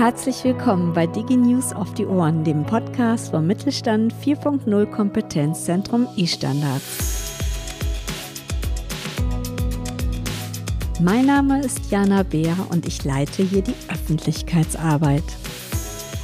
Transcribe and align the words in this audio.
Herzlich 0.00 0.42
willkommen 0.44 0.94
bei 0.94 1.06
DigiNews 1.06 1.74
auf 1.74 1.92
die 1.92 2.06
Ohren, 2.06 2.42
dem 2.42 2.64
Podcast 2.64 3.32
vom 3.32 3.46
Mittelstand 3.46 4.14
4.0 4.24 4.86
Kompetenzzentrum 4.86 6.08
e-Standards. 6.16 7.34
Mein 11.02 11.26
Name 11.26 11.60
ist 11.60 11.90
Jana 11.90 12.22
Beer 12.22 12.56
und 12.70 12.86
ich 12.86 13.04
leite 13.04 13.42
hier 13.42 13.60
die 13.60 13.74
Öffentlichkeitsarbeit. 13.92 15.22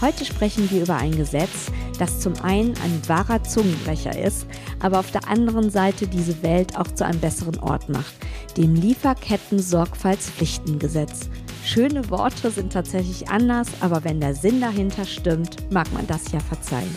Heute 0.01 0.25
sprechen 0.25 0.71
wir 0.71 0.85
über 0.85 0.97
ein 0.97 1.15
Gesetz, 1.15 1.71
das 1.99 2.21
zum 2.21 2.33
einen 2.43 2.73
ein 2.83 3.03
wahrer 3.09 3.45
Zungenbrecher 3.45 4.19
ist, 4.19 4.47
aber 4.81 5.01
auf 5.01 5.11
der 5.11 5.29
anderen 5.29 5.69
Seite 5.69 6.07
diese 6.07 6.43
Welt 6.43 6.79
auch 6.79 6.91
zu 6.95 7.05
einem 7.05 7.21
besseren 7.21 7.59
Ort 7.59 7.91
macht, 7.91 8.15
dem 8.57 8.75
Lieferketten-Sorgfaltspflichtengesetz. 8.75 11.29
Schöne 11.67 12.09
Worte 12.11 12.53
sind 12.53 12.73
tatsächlich 12.73 13.29
anders, 13.29 13.67
aber 13.81 14.05
wenn 14.05 14.21
der 14.21 14.37
Sinn 14.37 14.61
dahinter 14.61 15.05
stimmt, 15.05 15.69
mag 15.73 15.93
man 15.93 16.07
das 16.07 16.31
ja 16.31 16.39
verzeihen. 16.39 16.95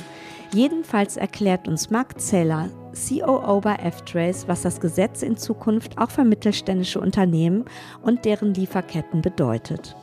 Jedenfalls 0.54 1.18
erklärt 1.18 1.68
uns 1.68 1.90
Mark 1.90 2.22
Zeller, 2.22 2.70
COO 2.94 3.62
bei 3.62 3.74
F-Trace, 3.78 4.48
was 4.48 4.62
das 4.62 4.80
Gesetz 4.80 5.24
in 5.24 5.38
Zukunft 5.38 5.98
auch 5.98 6.12
für 6.12 6.24
mittelständische 6.24 7.00
Unternehmen 7.00 7.66
und 8.04 8.26
deren 8.26 8.54
Lieferketten 8.54 9.24
bedeutet. 9.24 9.96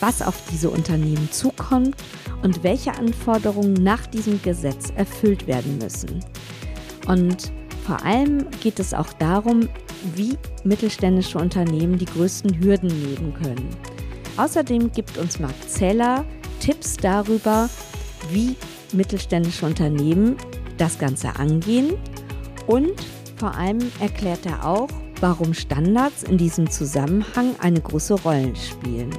Was 0.00 0.20
auf 0.20 0.38
diese 0.50 0.68
Unternehmen 0.68 1.32
zukommt 1.32 1.96
und 2.42 2.62
welche 2.62 2.92
Anforderungen 2.92 3.72
nach 3.72 4.06
diesem 4.06 4.42
Gesetz 4.42 4.92
erfüllt 4.96 5.46
werden 5.46 5.78
müssen. 5.78 6.22
Und 7.06 7.50
vor 7.86 8.04
allem 8.04 8.50
geht 8.60 8.80
es 8.80 8.92
auch 8.92 9.14
darum, 9.14 9.70
wie 10.14 10.36
mittelständische 10.64 11.38
Unternehmen 11.38 11.98
die 11.98 12.04
größten 12.04 12.58
Hürden 12.60 12.88
nehmen 12.88 13.34
können. 13.34 13.68
Außerdem 14.36 14.92
gibt 14.92 15.18
uns 15.18 15.38
Marc 15.38 15.68
Zeller 15.68 16.24
Tipps 16.60 16.96
darüber, 16.96 17.68
wie 18.30 18.56
mittelständische 18.92 19.66
Unternehmen 19.66 20.36
das 20.76 20.98
Ganze 20.98 21.36
angehen 21.36 21.94
und 22.66 22.94
vor 23.36 23.54
allem 23.54 23.78
erklärt 24.00 24.46
er 24.46 24.64
auch, 24.64 24.88
warum 25.20 25.54
Standards 25.54 26.24
in 26.24 26.38
diesem 26.38 26.70
Zusammenhang 26.70 27.54
eine 27.60 27.80
große 27.80 28.14
Rolle 28.14 28.54
spielen. 28.56 29.10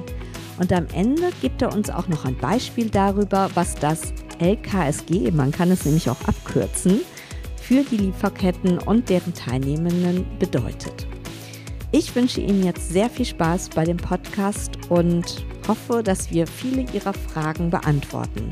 Und 0.58 0.72
am 0.72 0.86
Ende 0.94 1.30
gibt 1.40 1.62
er 1.62 1.72
uns 1.72 1.88
auch 1.88 2.06
noch 2.08 2.26
ein 2.26 2.36
Beispiel 2.36 2.90
darüber, 2.90 3.50
was 3.54 3.74
das 3.74 4.12
LKSG, 4.38 5.30
man 5.30 5.52
kann 5.52 5.70
es 5.70 5.84
nämlich 5.84 6.08
auch 6.10 6.20
abkürzen, 6.26 7.00
für 7.70 7.84
die 7.84 7.98
Lieferketten 7.98 8.78
und 8.78 9.08
deren 9.08 9.32
Teilnehmenden 9.32 10.26
bedeutet. 10.40 11.06
Ich 11.92 12.12
wünsche 12.16 12.40
Ihnen 12.40 12.64
jetzt 12.64 12.90
sehr 12.90 13.08
viel 13.08 13.24
Spaß 13.24 13.68
bei 13.68 13.84
dem 13.84 13.96
Podcast 13.96 14.72
und 14.88 15.46
hoffe, 15.68 16.02
dass 16.02 16.32
wir 16.32 16.48
viele 16.48 16.84
Ihrer 16.92 17.12
Fragen 17.12 17.70
beantworten. 17.70 18.48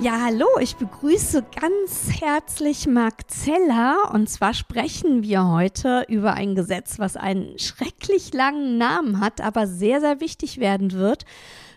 Ja, 0.00 0.20
hallo, 0.24 0.46
ich 0.60 0.76
begrüße 0.76 1.44
ganz 1.60 2.20
herzlich 2.20 2.86
Marc 2.86 3.28
Zeller 3.28 4.12
und 4.14 4.30
zwar 4.30 4.54
sprechen 4.54 5.24
wir 5.24 5.48
heute 5.48 6.04
über 6.06 6.34
ein 6.34 6.54
Gesetz, 6.54 7.00
was 7.00 7.16
einen 7.16 7.58
schrecklich 7.58 8.32
langen 8.32 8.78
Namen 8.78 9.18
hat, 9.18 9.40
aber 9.40 9.66
sehr, 9.66 10.00
sehr 10.00 10.20
wichtig 10.20 10.60
werden 10.60 10.92
wird 10.92 11.24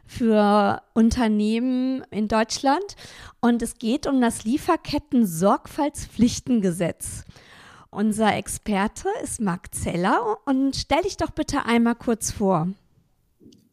für 0.05 0.83
Unternehmen 0.94 2.03
in 2.11 2.27
Deutschland 2.27 2.95
und 3.39 3.64
es 3.64 3.80
geht 3.80 4.05
um 4.05 4.22
das 4.22 4.44
Lieferketten-Sorgfaltspflichtengesetz. 4.44 7.23
Unser 7.89 8.36
Experte 8.36 9.08
ist 9.23 9.42
Marc 9.42 9.73
Zeller 9.73 10.38
und 10.45 10.75
stell 10.75 11.02
dich 11.02 11.17
doch 11.17 11.31
bitte 11.31 11.66
einmal 11.66 11.95
kurz 11.95 12.32
vor. 12.32 12.67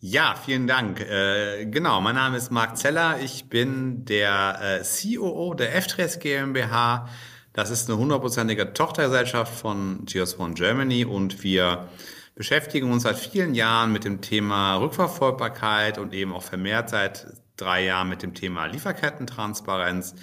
Ja, 0.00 0.36
vielen 0.36 0.68
Dank. 0.68 1.00
Äh, 1.00 1.66
genau, 1.66 2.00
mein 2.00 2.14
Name 2.14 2.36
ist 2.36 2.52
Marc 2.52 2.76
Zeller. 2.76 3.18
Ich 3.20 3.48
bin 3.48 4.04
der 4.04 4.80
äh, 4.80 4.84
COO 4.84 5.54
der 5.54 5.74
F-Trace 5.74 6.20
GmbH. 6.20 7.08
Das 7.52 7.70
ist 7.70 7.90
eine 7.90 7.98
hundertprozentige 7.98 8.72
Tochtergesellschaft 8.72 9.52
von 9.52 10.04
GS 10.04 10.38
One 10.38 10.54
Germany 10.54 11.04
und 11.04 11.42
wir 11.42 11.88
beschäftigen 12.36 12.92
uns 12.92 13.02
seit 13.02 13.18
vielen 13.18 13.56
Jahren 13.56 13.92
mit 13.92 14.04
dem 14.04 14.20
Thema 14.20 14.76
Rückverfolgbarkeit 14.76 15.98
und 15.98 16.14
eben 16.14 16.32
auch 16.32 16.44
vermehrt 16.44 16.90
seit 16.90 17.26
drei 17.56 17.84
Jahren 17.84 18.08
mit 18.08 18.22
dem 18.22 18.34
Thema 18.34 18.66
Lieferkettentransparenz. 18.66 20.14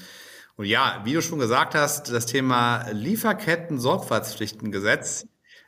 Und 0.56 0.68
ja, 0.68 1.02
wie 1.04 1.12
du 1.12 1.22
schon 1.22 1.40
gesagt 1.40 1.76
hast, 1.76 2.14
das 2.14 2.28
Thema 2.28 2.86
Lieferketten-Sorgfaltspflichtengesetz 2.94 5.28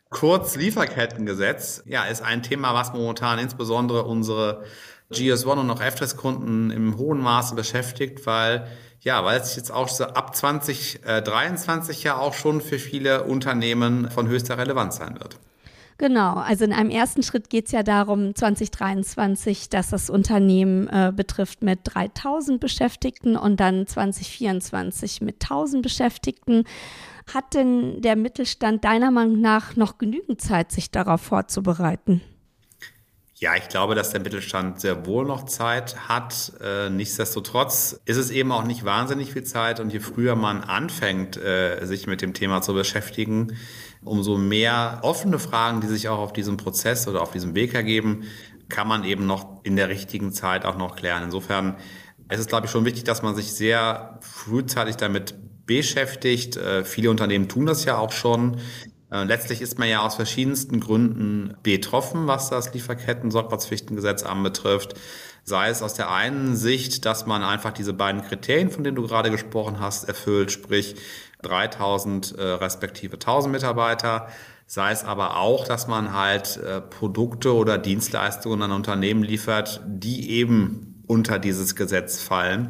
Kurz 0.10 0.56
Lieferkettengesetz, 0.56 1.84
ja, 1.86 2.06
ist 2.06 2.22
ein 2.22 2.44
Thema, 2.44 2.74
was 2.74 2.94
momentan 2.94 3.40
insbesondere 3.40 4.04
unsere 4.04 4.64
GS1 5.12 5.60
und 5.60 5.70
auch 5.70 5.82
F-Test-Kunden 5.82 6.72
im 6.72 6.98
hohen 6.98 7.20
Maße 7.20 7.56
beschäftigt, 7.56 8.26
weil 8.26 8.68
ja, 9.02 9.24
weil 9.24 9.40
es 9.40 9.56
jetzt 9.56 9.72
auch 9.72 9.88
ab 10.02 10.36
2023 10.36 12.04
ja 12.04 12.18
auch 12.18 12.34
schon 12.34 12.62
für 12.62 12.80
viele 12.80 13.24
Unternehmen 13.24 14.10
von 14.12 14.28
höchster 14.28 14.58
Relevanz 14.58 14.98
sein 14.98 15.20
wird. 15.20 15.38
Genau, 16.00 16.36
also 16.36 16.64
in 16.64 16.74
einem 16.74 16.92
ersten 16.92 17.24
Schritt 17.24 17.50
geht 17.50 17.66
es 17.66 17.72
ja 17.72 17.82
darum, 17.82 18.36
2023, 18.36 19.70
dass 19.70 19.90
das 19.90 20.12
Unternehmen 20.12 20.88
äh, 20.90 21.12
betrifft 21.16 21.64
mit 21.64 21.80
3000 21.86 22.60
Beschäftigten 22.60 23.36
und 23.36 23.60
dann 23.60 23.88
2024 23.88 25.22
mit 25.22 25.42
1000 25.42 25.82
Beschäftigten. 25.82 26.66
Hat 27.34 27.56
denn 27.56 28.00
der 28.02 28.16
Mittelstand 28.16 28.86
deiner 28.86 29.10
Meinung 29.10 29.42
nach 29.42 29.76
noch 29.76 29.98
genügend 29.98 30.40
Zeit, 30.40 30.72
sich 30.72 30.92
darauf 30.92 31.22
vorzubereiten? 31.22 32.22
Ja, 33.40 33.56
ich 33.56 33.70
glaube, 33.70 33.94
dass 33.94 34.10
der 34.10 34.22
Mittelstand 34.22 34.82
sehr 34.82 35.06
wohl 35.06 35.24
noch 35.24 35.46
Zeit 35.46 36.10
hat. 36.10 36.54
Äh, 36.60 36.90
nichtsdestotrotz 36.90 38.02
ist 38.06 38.18
es 38.18 38.32
eben 38.32 38.52
auch 38.52 38.64
nicht 38.64 38.84
wahnsinnig 38.84 39.32
viel 39.32 39.44
Zeit. 39.44 39.80
Und 39.80 39.94
je 39.94 40.00
früher 40.00 40.36
man 40.36 40.64
anfängt, 40.64 41.38
äh, 41.38 41.86
sich 41.86 42.08
mit 42.08 42.24
dem 42.24 42.34
Thema 42.34 42.64
zu 42.64 42.74
beschäftigen, 42.74 43.56
umso 44.04 44.40
mehr 44.40 45.02
offene 45.04 45.38
Fragen, 45.38 45.82
die 45.82 45.88
sich 45.88 46.10
auch 46.10 46.18
auf 46.18 46.34
diesem 46.34 46.58
Prozess 46.58 47.08
oder 47.08 47.22
auf 47.22 47.30
diesem 47.30 47.54
Weg 47.54 47.76
ergeben, 47.76 48.24
kann 48.70 48.88
man 48.88 49.04
eben 49.04 49.28
noch 49.28 49.64
in 49.64 49.76
der 49.76 49.90
richtigen 49.90 50.32
Zeit 50.32 50.66
auch 50.66 50.78
noch 50.80 50.96
klären. 50.96 51.22
Insofern 51.22 51.78
ist 52.30 52.40
es, 52.40 52.48
glaube 52.48 52.66
ich, 52.66 52.72
schon 52.72 52.86
wichtig, 52.86 53.04
dass 53.04 53.22
man 53.22 53.36
sich 53.36 53.54
sehr 53.54 54.18
frühzeitig 54.22 54.96
damit 54.96 55.36
beschäftigt. 55.68 56.58
Äh, 56.58 56.84
viele 56.84 57.12
Unternehmen 57.12 57.48
tun 57.48 57.68
das 57.68 57.86
ja 57.86 58.00
auch 58.00 58.12
schon. 58.12 58.58
Äh, 59.12 59.24
letztlich 59.24 59.62
ist 59.62 59.80
man 59.80 59.88
ja 59.88 60.02
aus 60.02 60.16
verschiedensten 60.16 60.80
Gründen 60.80 61.56
betroffen, 61.64 62.28
was 62.28 62.50
das 62.50 62.74
Lieferketten-Sorgfaltspflichtengesetz 62.74 64.24
anbetrifft. 64.24 64.96
Sei 65.44 65.70
es 65.70 65.82
aus 65.82 65.94
der 65.94 66.12
einen 66.12 66.56
Sicht, 66.58 67.06
dass 67.06 67.26
man 67.26 67.42
einfach 67.42 67.72
diese 67.72 67.94
beiden 67.94 68.22
Kriterien, 68.22 68.70
von 68.70 68.84
denen 68.84 68.96
du 68.96 69.08
gerade 69.08 69.32
gesprochen 69.32 69.80
hast, 69.80 70.04
erfüllt, 70.08 70.52
sprich 70.52 70.96
3000 71.44 72.38
äh, 72.38 72.44
respektive 72.44 73.14
1000 73.14 73.54
Mitarbeiter. 73.54 74.28
Sei 74.66 74.92
es 74.92 75.06
aber 75.06 75.38
auch, 75.38 75.66
dass 75.66 75.88
man 75.88 76.14
halt 76.14 76.58
äh, 76.58 76.82
Produkte 76.82 77.56
oder 77.56 77.78
Dienstleistungen 77.78 78.62
an 78.62 78.74
Unternehmen 78.74 79.24
liefert, 79.24 79.82
die 79.86 80.32
eben 80.32 81.02
unter 81.08 81.40
dieses 81.40 81.78
Gesetz 81.78 82.22
fallen. 82.22 82.68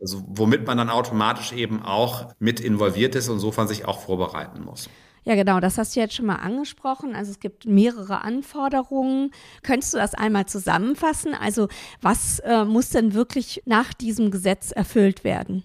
Also, 0.00 0.24
womit 0.26 0.66
man 0.66 0.78
dann 0.78 0.90
automatisch 0.90 1.52
eben 1.52 1.82
auch 1.82 2.32
mit 2.40 2.58
involviert 2.58 3.14
ist 3.14 3.28
und 3.28 3.34
insofern 3.34 3.68
sich 3.68 3.84
auch 3.84 4.00
vorbereiten 4.00 4.64
muss. 4.64 4.88
Ja, 5.24 5.34
genau, 5.34 5.60
das 5.60 5.78
hast 5.78 5.94
du 5.94 6.00
jetzt 6.00 6.14
schon 6.14 6.26
mal 6.26 6.36
angesprochen. 6.36 7.14
Also 7.14 7.30
es 7.30 7.40
gibt 7.40 7.66
mehrere 7.66 8.22
Anforderungen. 8.22 9.32
Könntest 9.62 9.94
du 9.94 9.98
das 9.98 10.14
einmal 10.14 10.46
zusammenfassen? 10.46 11.34
Also 11.34 11.68
was 12.00 12.38
äh, 12.40 12.64
muss 12.64 12.90
denn 12.90 13.14
wirklich 13.14 13.62
nach 13.66 13.92
diesem 13.92 14.30
Gesetz 14.30 14.70
erfüllt 14.72 15.24
werden? 15.24 15.62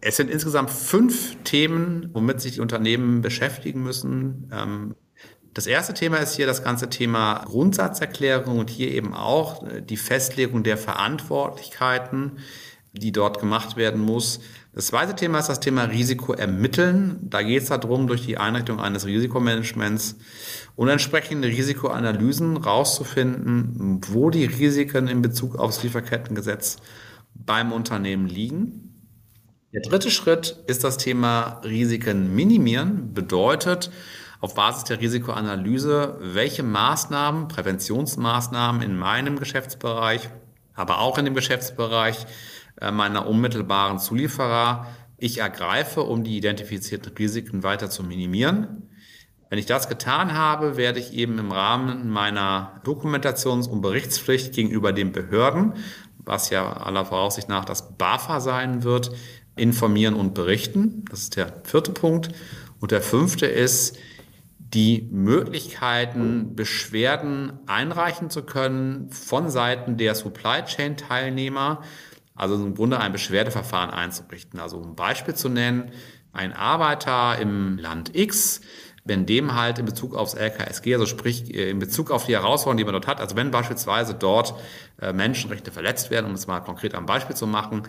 Es 0.00 0.16
sind 0.16 0.30
insgesamt 0.30 0.70
fünf 0.70 1.36
Themen, 1.44 2.10
womit 2.12 2.40
sich 2.40 2.54
die 2.54 2.60
Unternehmen 2.60 3.22
beschäftigen 3.22 3.82
müssen. 3.82 4.50
Ähm, 4.52 4.96
das 5.54 5.66
erste 5.66 5.94
Thema 5.94 6.16
ist 6.16 6.34
hier 6.34 6.46
das 6.46 6.64
ganze 6.64 6.88
Thema 6.88 7.44
Grundsatzerklärung 7.44 8.58
und 8.58 8.70
hier 8.70 8.90
eben 8.90 9.14
auch 9.14 9.66
äh, 9.66 9.80
die 9.80 9.96
Festlegung 9.96 10.62
der 10.62 10.76
Verantwortlichkeiten 10.76 12.38
die 12.92 13.12
dort 13.12 13.40
gemacht 13.40 13.76
werden 13.76 14.00
muss. 14.00 14.40
Das 14.74 14.86
zweite 14.86 15.14
Thema 15.14 15.38
ist 15.38 15.50
das 15.50 15.60
Thema 15.60 15.84
Risiko 15.84 16.32
ermitteln. 16.32 17.18
Da 17.20 17.42
geht 17.42 17.62
es 17.62 17.68
darum, 17.68 18.06
durch 18.06 18.24
die 18.24 18.38
Einrichtung 18.38 18.80
eines 18.80 19.04
Risikomanagements 19.04 20.16
und 20.76 20.88
entsprechende 20.88 21.48
Risikoanalysen 21.48 22.56
rauszufinden, 22.56 24.00
wo 24.08 24.30
die 24.30 24.46
Risiken 24.46 25.08
in 25.08 25.20
Bezug 25.20 25.56
aufs 25.56 25.82
Lieferkettengesetz 25.82 26.78
beim 27.34 27.70
Unternehmen 27.72 28.26
liegen. 28.26 28.88
Der 29.74 29.82
dritte 29.82 30.10
Schritt 30.10 30.62
ist 30.66 30.84
das 30.84 30.96
Thema 30.96 31.60
Risiken 31.64 32.34
minimieren. 32.34 33.12
Bedeutet, 33.12 33.90
auf 34.40 34.54
Basis 34.54 34.84
der 34.84 35.00
Risikoanalyse, 35.00 36.16
welche 36.20 36.62
Maßnahmen, 36.62 37.48
Präventionsmaßnahmen 37.48 38.80
in 38.80 38.98
meinem 38.98 39.38
Geschäftsbereich, 39.38 40.30
aber 40.74 41.00
auch 41.00 41.18
in 41.18 41.26
dem 41.26 41.34
Geschäftsbereich 41.34 42.26
meiner 42.90 43.26
unmittelbaren 43.26 43.98
Zulieferer 43.98 44.88
ich 45.18 45.38
ergreife, 45.38 46.02
um 46.02 46.24
die 46.24 46.36
identifizierten 46.36 47.12
Risiken 47.16 47.62
weiter 47.62 47.88
zu 47.88 48.02
minimieren. 48.02 48.88
Wenn 49.50 49.58
ich 49.58 49.66
das 49.66 49.88
getan 49.88 50.32
habe, 50.32 50.76
werde 50.76 50.98
ich 50.98 51.12
eben 51.12 51.38
im 51.38 51.52
Rahmen 51.52 52.08
meiner 52.08 52.80
Dokumentations- 52.84 53.68
und 53.68 53.82
Berichtspflicht 53.82 54.52
gegenüber 54.52 54.92
den 54.92 55.12
Behörden, 55.12 55.74
was 56.18 56.50
ja 56.50 56.72
aller 56.72 57.04
Voraussicht 57.04 57.48
nach 57.48 57.64
das 57.64 57.96
BAFA 57.96 58.40
sein 58.40 58.82
wird, 58.82 59.12
informieren 59.54 60.14
und 60.14 60.34
berichten. 60.34 61.04
Das 61.10 61.20
ist 61.20 61.36
der 61.36 61.52
vierte 61.64 61.92
Punkt. 61.92 62.30
Und 62.80 62.90
der 62.90 63.02
fünfte 63.02 63.46
ist, 63.46 63.96
die 64.58 65.06
Möglichkeiten, 65.12 66.56
Beschwerden 66.56 67.60
einreichen 67.66 68.30
zu 68.30 68.42
können 68.42 69.10
von 69.10 69.50
Seiten 69.50 69.98
der 69.98 70.14
Supply 70.14 70.64
Chain 70.64 70.96
Teilnehmer, 70.96 71.82
also 72.34 72.54
im 72.54 72.74
Grunde 72.74 72.98
ein 72.98 73.12
Beschwerdeverfahren 73.12 73.90
einzurichten. 73.90 74.60
Also 74.60 74.78
um 74.78 74.90
ein 74.90 74.96
Beispiel 74.96 75.34
zu 75.34 75.48
nennen, 75.48 75.92
ein 76.32 76.52
Arbeiter 76.52 77.38
im 77.38 77.78
Land 77.78 78.16
X 78.16 78.60
wenn 79.04 79.26
dem 79.26 79.54
halt 79.54 79.78
in 79.78 79.84
Bezug 79.84 80.14
aufs 80.14 80.34
LKSG, 80.34 80.94
also 80.94 81.06
sprich 81.06 81.52
äh, 81.52 81.70
in 81.70 81.78
Bezug 81.78 82.10
auf 82.10 82.26
die 82.26 82.34
Herausforderungen, 82.34 82.78
die 82.78 82.84
man 82.84 82.92
dort 82.92 83.08
hat, 83.08 83.20
also 83.20 83.34
wenn 83.34 83.50
beispielsweise 83.50 84.14
dort 84.14 84.54
äh, 85.00 85.12
Menschenrechte 85.12 85.72
verletzt 85.72 86.10
werden, 86.10 86.26
um 86.26 86.34
es 86.34 86.46
mal 86.46 86.60
konkret 86.60 86.94
am 86.94 87.06
Beispiel 87.06 87.34
zu 87.34 87.46
machen, 87.46 87.82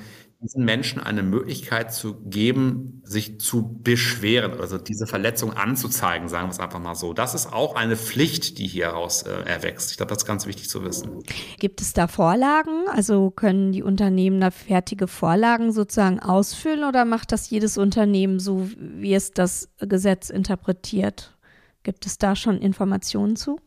diesen 0.43 0.65
Menschen 0.65 1.01
eine 1.01 1.23
Möglichkeit 1.23 1.93
zu 1.93 2.15
geben, 2.25 3.01
sich 3.03 3.39
zu 3.39 3.79
beschweren, 3.81 4.59
also 4.59 4.77
diese 4.77 5.07
Verletzung 5.07 5.53
anzuzeigen, 5.53 6.27
sagen 6.27 6.47
wir 6.47 6.51
es 6.51 6.59
einfach 6.59 6.79
mal 6.79 6.95
so. 6.95 7.13
Das 7.13 7.33
ist 7.33 7.51
auch 7.51 7.75
eine 7.75 7.95
Pflicht, 7.95 8.57
die 8.57 8.67
hier 8.67 8.85
heraus 8.85 9.23
äh, 9.23 9.31
erwächst. 9.45 9.91
Ich 9.91 9.97
glaube, 9.97 10.09
das 10.09 10.19
ist 10.19 10.25
ganz 10.25 10.45
wichtig 10.45 10.69
zu 10.69 10.83
wissen. 10.83 11.23
Gibt 11.59 11.81
es 11.81 11.93
da 11.93 12.07
Vorlagen? 12.07 12.85
Also 12.89 13.31
können 13.31 13.71
die 13.71 13.83
Unternehmen 13.83 14.41
da 14.41 14.51
fertige 14.51 15.07
Vorlagen 15.07 15.71
sozusagen 15.71 16.19
ausfüllen 16.19 16.83
oder 16.83 17.05
macht 17.05 17.31
das 17.31 17.49
jedes 17.49 17.77
Unternehmen 17.77 18.39
so, 18.39 18.69
wie 18.77 19.13
es 19.13 19.31
das 19.31 19.69
Gesetz 19.79 20.29
interpretiert? 20.29 21.37
Gibt 21.83 22.05
es 22.05 22.17
da 22.17 22.35
schon 22.35 22.57
Informationen 22.57 23.35
zu? 23.35 23.59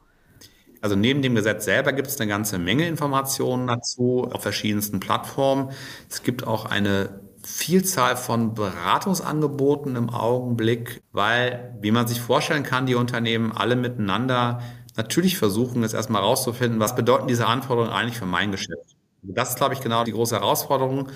Also 0.81 0.97
neben 0.97 1.23
dem 1.23 1.35
Gesetz 1.35 1.65
selber 1.65 1.93
gibt 1.93 2.09
es 2.09 2.21
eine 2.21 2.29
ganze 2.29 2.59
Menge 2.59 2.87
Informationen 2.87 3.67
dazu 3.67 4.29
auf 4.31 4.43
verschiedensten 4.43 5.01
Plattformen. 5.01 5.71
Es 6.09 6.23
gibt 6.23 6.47
auch 6.47 6.67
eine 6.67 7.21
Vielzahl 7.43 8.17
von 8.17 8.55
Beratungsangeboten 8.55 9.95
im 9.97 10.11
Augenblick, 10.11 11.03
weil, 11.13 11.77
wie 11.81 11.93
man 11.93 12.09
sich 12.09 12.21
vorstellen 12.21 12.65
kann, 12.65 12.87
die 12.87 12.97
Unternehmen 12.97 13.53
alle 13.53 13.77
miteinander 13.77 14.61
natürlich 14.97 15.39
versuchen, 15.39 15.83
jetzt 15.83 15.95
erstmal 15.95 16.23
rauszufinden, 16.23 16.81
was 16.81 16.97
bedeuten 16.97 17.29
diese 17.29 17.47
Anforderungen 17.47 17.93
eigentlich 17.93 18.19
für 18.19 18.27
mein 18.27 18.51
Geschäft. 18.51 18.97
Das 19.23 19.51
ist, 19.51 19.57
glaube 19.57 19.75
ich, 19.75 19.81
genau 19.81 20.05
die 20.05 20.13
große 20.13 20.35
Herausforderung. 20.35 21.09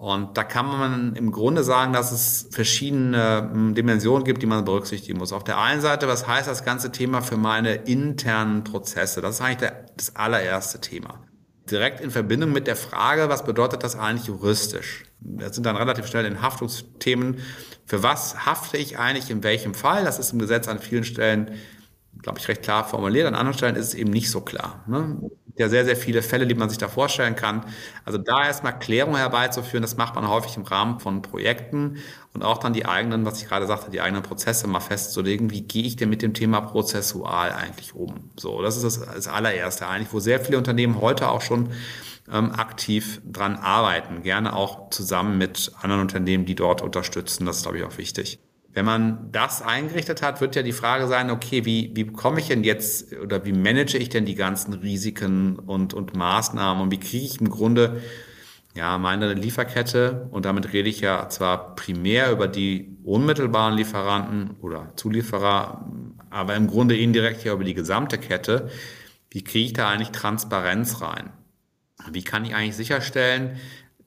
Und 0.00 0.38
da 0.38 0.44
kann 0.44 0.64
man 0.64 1.14
im 1.14 1.30
Grunde 1.30 1.62
sagen, 1.62 1.92
dass 1.92 2.10
es 2.10 2.48
verschiedene 2.50 3.50
hm, 3.52 3.74
Dimensionen 3.74 4.24
gibt, 4.24 4.40
die 4.40 4.46
man 4.46 4.64
berücksichtigen 4.64 5.18
muss. 5.18 5.30
Auf 5.30 5.44
der 5.44 5.58
einen 5.58 5.82
Seite, 5.82 6.08
was 6.08 6.26
heißt 6.26 6.48
das 6.48 6.64
ganze 6.64 6.90
Thema 6.90 7.20
für 7.20 7.36
meine 7.36 7.74
internen 7.74 8.64
Prozesse? 8.64 9.20
Das 9.20 9.34
ist 9.34 9.40
eigentlich 9.42 9.58
der, 9.58 9.84
das 9.98 10.16
allererste 10.16 10.80
Thema. 10.80 11.20
Direkt 11.70 12.00
in 12.00 12.10
Verbindung 12.10 12.50
mit 12.50 12.66
der 12.66 12.76
Frage, 12.76 13.28
was 13.28 13.44
bedeutet 13.44 13.84
das 13.84 13.94
eigentlich 13.94 14.26
juristisch? 14.26 15.04
Das 15.20 15.54
sind 15.54 15.66
dann 15.66 15.76
relativ 15.76 16.06
schnell 16.06 16.24
in 16.24 16.40
Haftungsthemen. 16.40 17.36
Für 17.84 18.02
was 18.02 18.46
hafte 18.46 18.78
ich 18.78 18.98
eigentlich 18.98 19.28
in 19.28 19.42
welchem 19.42 19.74
Fall? 19.74 20.04
Das 20.04 20.18
ist 20.18 20.32
im 20.32 20.38
Gesetz 20.38 20.66
an 20.66 20.78
vielen 20.78 21.04
Stellen, 21.04 21.50
glaube 22.22 22.38
ich, 22.38 22.48
recht 22.48 22.62
klar 22.62 22.88
formuliert. 22.88 23.26
An 23.26 23.34
anderen 23.34 23.58
Stellen 23.58 23.76
ist 23.76 23.88
es 23.88 23.94
eben 23.94 24.12
nicht 24.12 24.30
so 24.30 24.40
klar. 24.40 24.82
Ne? 24.86 25.20
Ja 25.58 25.68
sehr, 25.68 25.84
sehr 25.84 25.96
viele 25.96 26.22
Fälle, 26.22 26.46
die 26.46 26.54
man 26.54 26.68
sich 26.68 26.78
da 26.78 26.88
vorstellen 26.88 27.36
kann. 27.36 27.64
Also 28.04 28.18
da 28.18 28.44
erstmal 28.44 28.78
Klärung 28.78 29.16
herbeizuführen, 29.16 29.82
das 29.82 29.96
macht 29.96 30.14
man 30.14 30.28
häufig 30.28 30.56
im 30.56 30.62
Rahmen 30.62 31.00
von 31.00 31.22
Projekten 31.22 31.98
und 32.32 32.42
auch 32.42 32.58
dann 32.58 32.72
die 32.72 32.86
eigenen, 32.86 33.24
was 33.24 33.42
ich 33.42 33.48
gerade 33.48 33.66
sagte, 33.66 33.90
die 33.90 34.00
eigenen 34.00 34.22
Prozesse 34.22 34.66
mal 34.66 34.80
festzulegen. 34.80 35.50
Wie 35.50 35.62
gehe 35.62 35.84
ich 35.84 35.96
denn 35.96 36.08
mit 36.10 36.22
dem 36.22 36.34
Thema 36.34 36.60
prozessual 36.60 37.52
eigentlich 37.52 37.94
um? 37.94 38.30
So, 38.36 38.62
das 38.62 38.76
ist 38.76 38.84
das, 38.84 39.00
das 39.14 39.28
allererste 39.28 39.86
eigentlich, 39.86 40.12
wo 40.12 40.20
sehr 40.20 40.40
viele 40.40 40.58
Unternehmen 40.58 41.00
heute 41.00 41.28
auch 41.30 41.40
schon 41.42 41.70
ähm, 42.32 42.52
aktiv 42.52 43.20
dran 43.24 43.56
arbeiten. 43.56 44.22
Gerne 44.22 44.54
auch 44.54 44.90
zusammen 44.90 45.38
mit 45.38 45.72
anderen 45.80 46.02
Unternehmen, 46.02 46.44
die 46.46 46.54
dort 46.54 46.82
unterstützen. 46.82 47.46
Das 47.46 47.58
ist, 47.58 47.62
glaube 47.64 47.78
ich, 47.78 47.84
auch 47.84 47.98
wichtig. 47.98 48.40
Wenn 48.72 48.84
man 48.84 49.32
das 49.32 49.62
eingerichtet 49.62 50.22
hat, 50.22 50.40
wird 50.40 50.54
ja 50.54 50.62
die 50.62 50.72
Frage 50.72 51.08
sein, 51.08 51.30
okay, 51.30 51.64
wie, 51.64 51.90
wie 51.94 52.04
bekomme 52.04 52.38
ich 52.38 52.48
denn 52.48 52.62
jetzt 52.62 53.12
oder 53.16 53.44
wie 53.44 53.52
manage 53.52 53.98
ich 53.98 54.10
denn 54.10 54.24
die 54.24 54.36
ganzen 54.36 54.74
Risiken 54.74 55.58
und, 55.58 55.92
und 55.92 56.14
Maßnahmen 56.14 56.82
und 56.82 56.92
wie 56.92 57.00
kriege 57.00 57.24
ich 57.24 57.40
im 57.40 57.50
Grunde 57.50 58.00
ja 58.74 58.96
meine 58.98 59.34
Lieferkette 59.34 60.28
und 60.30 60.44
damit 60.44 60.72
rede 60.72 60.88
ich 60.88 61.00
ja 61.00 61.28
zwar 61.28 61.74
primär 61.74 62.30
über 62.30 62.46
die 62.46 62.96
unmittelbaren 63.02 63.76
Lieferanten 63.76 64.56
oder 64.60 64.92
Zulieferer, 64.94 65.90
aber 66.30 66.54
im 66.54 66.68
Grunde 66.68 66.96
indirekt 66.96 67.42
ja 67.42 67.52
über 67.52 67.64
die 67.64 67.74
gesamte 67.74 68.18
Kette. 68.18 68.70
Wie 69.30 69.42
kriege 69.42 69.66
ich 69.66 69.72
da 69.72 69.88
eigentlich 69.88 70.10
Transparenz 70.10 71.00
rein? 71.00 71.32
Wie 72.12 72.22
kann 72.22 72.44
ich 72.44 72.54
eigentlich 72.54 72.76
sicherstellen, 72.76 73.58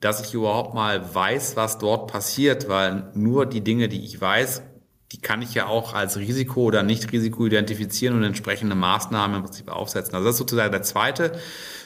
dass 0.04 0.20
ich 0.20 0.34
überhaupt 0.34 0.74
mal 0.74 1.14
weiß, 1.14 1.56
was 1.56 1.78
dort 1.78 2.12
passiert, 2.12 2.68
weil 2.68 3.10
nur 3.14 3.46
die 3.46 3.62
Dinge, 3.62 3.88
die 3.88 4.04
ich 4.04 4.20
weiß, 4.20 4.60
die 5.12 5.20
kann 5.20 5.40
ich 5.40 5.54
ja 5.54 5.66
auch 5.66 5.94
als 5.94 6.18
Risiko 6.18 6.64
oder 6.64 6.82
Nicht-Risiko 6.82 7.46
identifizieren 7.46 8.14
und 8.14 8.22
entsprechende 8.22 8.74
Maßnahmen 8.74 9.38
im 9.38 9.42
Prinzip 9.44 9.70
aufsetzen. 9.70 10.14
Also 10.14 10.26
das 10.26 10.34
ist 10.34 10.40
sozusagen 10.40 10.72
der 10.72 10.82
zweite 10.82 11.32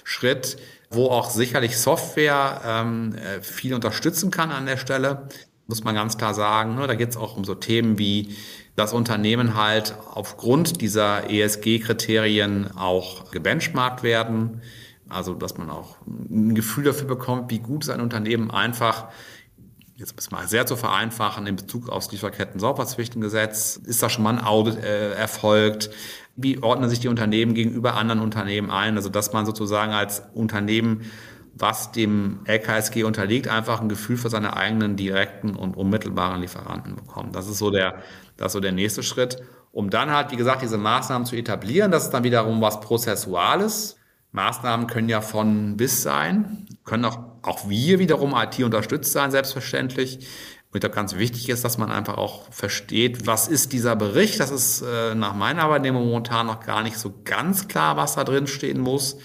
Schritt, 0.02 0.56
wo 0.90 1.10
auch 1.10 1.30
sicherlich 1.30 1.78
Software 1.78 2.60
ähm, 2.66 3.14
äh, 3.14 3.40
viel 3.40 3.72
unterstützen 3.72 4.32
kann 4.32 4.50
an 4.50 4.66
der 4.66 4.78
Stelle, 4.78 5.28
muss 5.68 5.84
man 5.84 5.94
ganz 5.94 6.18
klar 6.18 6.34
sagen. 6.34 6.74
Ne? 6.74 6.88
Da 6.88 6.96
geht 6.96 7.10
es 7.10 7.16
auch 7.16 7.36
um 7.36 7.44
so 7.44 7.54
Themen 7.54 8.00
wie 8.00 8.34
das 8.74 8.94
Unternehmen 8.94 9.54
halt 9.54 9.94
aufgrund 10.12 10.80
dieser 10.80 11.30
ESG-Kriterien 11.30 12.76
auch 12.76 13.30
gebenchmarkt 13.30 14.02
werden 14.02 14.60
also, 15.08 15.34
dass 15.34 15.58
man 15.58 15.70
auch 15.70 15.96
ein 16.06 16.54
Gefühl 16.54 16.84
dafür 16.84 17.06
bekommt, 17.06 17.50
wie 17.50 17.58
gut 17.58 17.84
ist 17.84 17.90
ein 17.90 18.00
Unternehmen 18.00 18.50
einfach, 18.50 19.08
jetzt 19.96 20.18
ist 20.18 20.30
mal 20.30 20.46
sehr 20.46 20.66
zu 20.66 20.76
vereinfachen, 20.76 21.46
in 21.46 21.56
Bezug 21.56 21.88
aufs 21.88 22.12
Lieferketten-Sorgfaltspflichtengesetz, 22.12 23.76
ist 23.76 24.02
da 24.02 24.08
schon 24.10 24.24
mal 24.24 24.38
ein 24.38 24.44
Audit 24.44 24.82
äh, 24.82 25.12
erfolgt? 25.14 25.90
Wie 26.36 26.62
ordnen 26.62 26.88
sich 26.88 27.00
die 27.00 27.08
Unternehmen 27.08 27.54
gegenüber 27.54 27.94
anderen 27.94 28.20
Unternehmen 28.20 28.70
ein? 28.70 28.96
Also, 28.96 29.08
dass 29.08 29.32
man 29.32 29.44
sozusagen 29.44 29.92
als 29.92 30.22
Unternehmen 30.34 31.02
was 31.60 31.92
dem 31.92 32.40
LKSG 32.44 33.04
unterliegt, 33.04 33.48
einfach 33.48 33.80
ein 33.80 33.88
Gefühl 33.88 34.16
für 34.16 34.30
seine 34.30 34.56
eigenen 34.56 34.96
direkten 34.96 35.54
und 35.54 35.76
unmittelbaren 35.76 36.40
Lieferanten 36.40 36.94
bekommt. 36.94 37.34
Das 37.34 37.48
ist 37.48 37.58
so 37.58 37.70
der, 37.70 38.02
das 38.36 38.48
ist 38.48 38.52
so 38.52 38.60
der 38.60 38.72
nächste 38.72 39.02
Schritt. 39.02 39.42
Um 39.72 39.90
dann 39.90 40.10
halt, 40.10 40.30
wie 40.30 40.36
gesagt, 40.36 40.62
diese 40.62 40.78
Maßnahmen 40.78 41.26
zu 41.26 41.36
etablieren, 41.36 41.90
das 41.90 42.04
ist 42.04 42.10
dann 42.10 42.24
wiederum 42.24 42.60
was 42.60 42.80
Prozessuales. 42.80 43.96
Maßnahmen 44.32 44.86
können 44.86 45.08
ja 45.08 45.20
von 45.20 45.76
bis 45.76 46.02
sein, 46.02 46.66
können 46.84 47.04
auch, 47.04 47.18
auch 47.42 47.68
wir 47.68 47.98
wiederum 47.98 48.34
IT 48.36 48.62
unterstützt 48.62 49.12
sein, 49.12 49.30
selbstverständlich. 49.30 50.28
Und 50.70 50.84
ich 50.84 50.92
ganz 50.92 51.16
wichtig 51.16 51.48
ist, 51.48 51.64
dass 51.64 51.78
man 51.78 51.90
einfach 51.90 52.18
auch 52.18 52.52
versteht, 52.52 53.26
was 53.26 53.48
ist 53.48 53.72
dieser 53.72 53.96
Bericht. 53.96 54.38
Das 54.38 54.50
ist 54.50 54.82
äh, 54.82 55.14
nach 55.14 55.34
meiner 55.34 55.70
Wahrnehmung 55.70 56.06
momentan 56.06 56.46
noch 56.46 56.60
gar 56.60 56.82
nicht 56.82 56.98
so 56.98 57.14
ganz 57.24 57.68
klar, 57.68 57.96
was 57.96 58.16
da 58.16 58.24
drin 58.24 58.46
stehen 58.46 58.80
muss. 58.80 59.16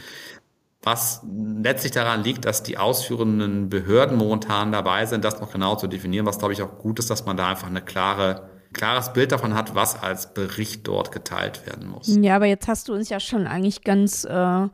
Was 0.81 1.21
letztlich 1.61 1.91
daran 1.91 2.23
liegt, 2.23 2.45
dass 2.45 2.63
die 2.63 2.77
ausführenden 2.77 3.69
Behörden 3.69 4.17
momentan 4.17 4.71
dabei 4.71 5.05
sind, 5.05 5.25
das 5.25 5.41
noch 5.41 5.51
genau 5.51 5.75
zu 5.75 5.87
definieren, 5.87 6.25
was 6.25 6.39
glaube 6.39 6.53
ich 6.53 6.61
auch 6.61 6.77
gut 6.77 6.99
ist, 6.99 7.09
dass 7.09 7.25
man 7.25 7.37
da 7.37 7.49
einfach 7.49 7.67
eine 7.67 7.81
klare 7.81 8.49
klares 8.73 9.13
Bild 9.13 9.31
davon 9.31 9.53
hat, 9.53 9.75
was 9.75 10.01
als 10.01 10.33
Bericht 10.33 10.87
dort 10.87 11.11
geteilt 11.11 11.65
werden 11.65 11.87
muss. 11.87 12.07
Ja, 12.07 12.35
aber 12.35 12.45
jetzt 12.45 12.67
hast 12.67 12.89
du 12.89 12.93
uns 12.93 13.09
ja 13.09 13.19
schon 13.19 13.47
eigentlich 13.47 13.83
ganz 13.83 14.23
äh, 14.25 14.67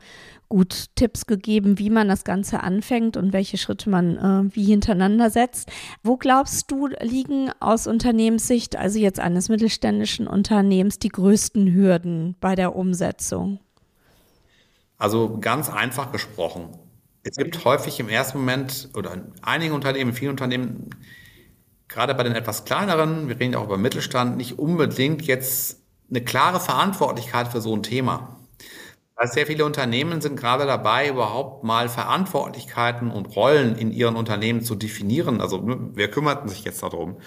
gut 0.50 0.86
Tipps 0.96 1.26
gegeben, 1.26 1.78
wie 1.78 1.90
man 1.90 2.08
das 2.08 2.24
Ganze 2.24 2.60
anfängt 2.60 3.16
und 3.16 3.32
welche 3.32 3.56
Schritte 3.56 3.88
man 3.88 4.16
äh, 4.50 4.54
wie 4.54 4.64
hintereinander 4.64 5.30
setzt. 5.30 5.70
Wo 6.02 6.16
glaubst 6.16 6.70
du, 6.70 6.88
liegen 7.00 7.50
aus 7.60 7.86
Unternehmenssicht, 7.86 8.76
also 8.76 8.98
jetzt 8.98 9.20
eines 9.20 9.48
mittelständischen 9.48 10.26
Unternehmens, 10.26 10.98
die 10.98 11.08
größten 11.08 11.72
Hürden 11.72 12.36
bei 12.40 12.56
der 12.56 12.74
Umsetzung? 12.74 13.60
Also 14.98 15.38
ganz 15.40 15.70
einfach 15.70 16.12
gesprochen. 16.12 16.68
Es 17.22 17.36
gibt 17.36 17.64
häufig 17.64 18.00
im 18.00 18.08
ersten 18.08 18.38
Moment 18.38 18.90
oder 18.94 19.14
in 19.14 19.32
einigen 19.42 19.72
Unternehmen, 19.72 20.10
in 20.10 20.16
vielen 20.16 20.30
Unternehmen 20.32 20.90
gerade 21.90 22.14
bei 22.14 22.22
den 22.22 22.34
etwas 22.34 22.64
kleineren, 22.64 23.28
wir 23.28 23.38
reden 23.38 23.52
ja 23.52 23.58
auch 23.58 23.64
über 23.64 23.76
Mittelstand, 23.76 24.36
nicht 24.36 24.58
unbedingt 24.58 25.22
jetzt 25.22 25.82
eine 26.08 26.22
klare 26.22 26.60
Verantwortlichkeit 26.60 27.48
für 27.48 27.60
so 27.60 27.74
ein 27.74 27.82
Thema. 27.82 28.36
Weil 29.16 29.28
sehr 29.28 29.46
viele 29.46 29.66
Unternehmen 29.66 30.20
sind 30.22 30.38
gerade 30.38 30.64
dabei, 30.64 31.08
überhaupt 31.08 31.62
mal 31.62 31.88
Verantwortlichkeiten 31.88 33.10
und 33.10 33.36
Rollen 33.36 33.76
in 33.76 33.92
ihren 33.92 34.16
Unternehmen 34.16 34.62
zu 34.62 34.76
definieren. 34.76 35.40
Also 35.40 35.58
ne, 35.58 35.90
wer 35.92 36.10
kümmert 36.10 36.48
sich 36.48 36.64
jetzt 36.64 36.82
darum? 36.82 37.18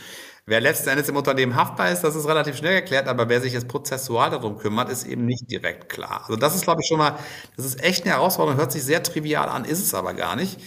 Wer 0.45 0.59
letzten 0.59 0.89
Endes 0.89 1.07
im 1.07 1.15
Unternehmen 1.15 1.55
haftbar 1.55 1.91
ist, 1.91 2.01
das 2.01 2.15
ist 2.15 2.27
relativ 2.27 2.57
schnell 2.57 2.81
geklärt, 2.81 3.07
aber 3.07 3.29
wer 3.29 3.39
sich 3.41 3.53
jetzt 3.53 3.67
prozessual 3.67 4.29
darum 4.29 4.57
kümmert, 4.57 4.89
ist 4.89 5.05
eben 5.05 5.25
nicht 5.25 5.49
direkt 5.51 5.87
klar. 5.87 6.21
Also 6.21 6.35
das 6.35 6.55
ist, 6.55 6.63
glaube 6.63 6.81
ich, 6.81 6.87
schon 6.87 6.97
mal, 6.97 7.17
das 7.55 7.65
ist 7.65 7.81
echt 7.81 8.03
eine 8.03 8.15
Herausforderung, 8.15 8.59
hört 8.59 8.71
sich 8.71 8.83
sehr 8.83 9.03
trivial 9.03 9.47
an, 9.47 9.63
ist 9.63 9.79
es 9.79 9.93
aber 9.93 10.13
gar 10.13 10.35
nicht 10.35 10.59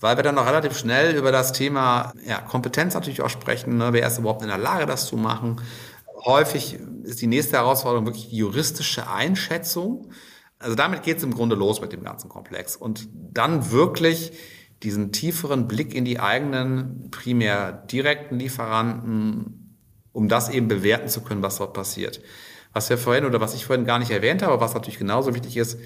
weil 0.00 0.16
wir 0.16 0.22
dann 0.22 0.34
noch 0.34 0.46
relativ 0.46 0.76
schnell 0.76 1.16
über 1.16 1.32
das 1.32 1.52
Thema 1.52 2.12
ja, 2.26 2.40
Kompetenz 2.40 2.94
natürlich 2.94 3.22
auch 3.22 3.30
sprechen. 3.30 3.78
Ne? 3.78 3.92
Wer 3.92 4.06
ist 4.06 4.18
überhaupt 4.18 4.42
in 4.42 4.48
der 4.48 4.58
Lage, 4.58 4.86
das 4.86 5.06
zu 5.06 5.16
machen? 5.16 5.60
Häufig 6.24 6.78
ist 7.04 7.20
die 7.22 7.26
nächste 7.26 7.56
Herausforderung 7.56 8.06
wirklich 8.06 8.28
die 8.28 8.36
juristische 8.36 9.08
Einschätzung. 9.08 10.10
Also 10.58 10.74
damit 10.74 11.02
geht 11.02 11.18
es 11.18 11.22
im 11.22 11.34
Grunde 11.34 11.56
los 11.56 11.80
mit 11.80 11.92
dem 11.92 12.02
ganzen 12.02 12.28
Komplex. 12.28 12.76
Und 12.76 13.08
dann 13.12 13.70
wirklich 13.70 14.32
diesen 14.82 15.12
tieferen 15.12 15.68
Blick 15.68 15.94
in 15.94 16.04
die 16.04 16.20
eigenen 16.20 17.10
primär 17.10 17.72
direkten 17.72 18.38
Lieferanten, 18.38 19.76
um 20.12 20.28
das 20.28 20.48
eben 20.48 20.68
bewerten 20.68 21.08
zu 21.08 21.22
können, 21.22 21.42
was 21.42 21.56
dort 21.56 21.72
passiert. 21.72 22.20
Was 22.72 22.90
wir 22.90 22.98
vorhin 22.98 23.24
oder 23.24 23.40
was 23.40 23.54
ich 23.54 23.64
vorhin 23.64 23.86
gar 23.86 23.98
nicht 23.98 24.10
erwähnt 24.10 24.42
habe, 24.42 24.60
was 24.60 24.74
natürlich 24.74 24.98
genauso 24.98 25.34
wichtig 25.34 25.56
ist, 25.56 25.78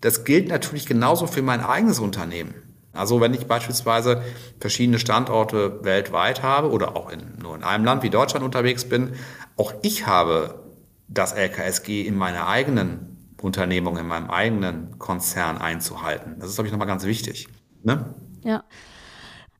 das 0.00 0.24
gilt 0.24 0.48
natürlich 0.48 0.84
genauso 0.84 1.26
für 1.26 1.40
mein 1.40 1.60
eigenes 1.60 1.98
Unternehmen. 1.98 2.54
Also 2.94 3.20
wenn 3.20 3.34
ich 3.34 3.46
beispielsweise 3.46 4.22
verschiedene 4.60 4.98
Standorte 4.98 5.84
weltweit 5.84 6.42
habe 6.42 6.70
oder 6.70 6.96
auch 6.96 7.10
in, 7.10 7.38
nur 7.42 7.54
in 7.56 7.64
einem 7.64 7.84
Land 7.84 8.02
wie 8.02 8.10
Deutschland 8.10 8.44
unterwegs 8.44 8.88
bin, 8.88 9.14
auch 9.56 9.74
ich 9.82 10.06
habe 10.06 10.62
das 11.08 11.32
LKSG 11.32 12.02
in 12.02 12.16
meiner 12.16 12.48
eigenen 12.48 13.34
Unternehmung, 13.42 13.98
in 13.98 14.06
meinem 14.06 14.30
eigenen 14.30 14.98
Konzern 14.98 15.58
einzuhalten. 15.58 16.36
Das 16.38 16.48
ist, 16.48 16.54
glaube 16.54 16.68
ich, 16.68 16.72
nochmal 16.72 16.88
ganz 16.88 17.04
wichtig. 17.04 17.48
Ne? 17.82 18.14
Ja. 18.42 18.64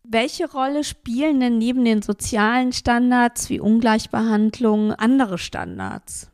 Welche 0.03 0.51
Rolle 0.51 0.85
spielen 0.85 1.41
denn 1.41 1.59
neben 1.59 1.85
den 1.85 2.03
sozialen 2.03 2.73
Standards 2.73 3.49
wie 3.51 3.61
Ungleichbehandlung 3.61 4.93
andere 4.93 5.39
Standards? 5.39 6.31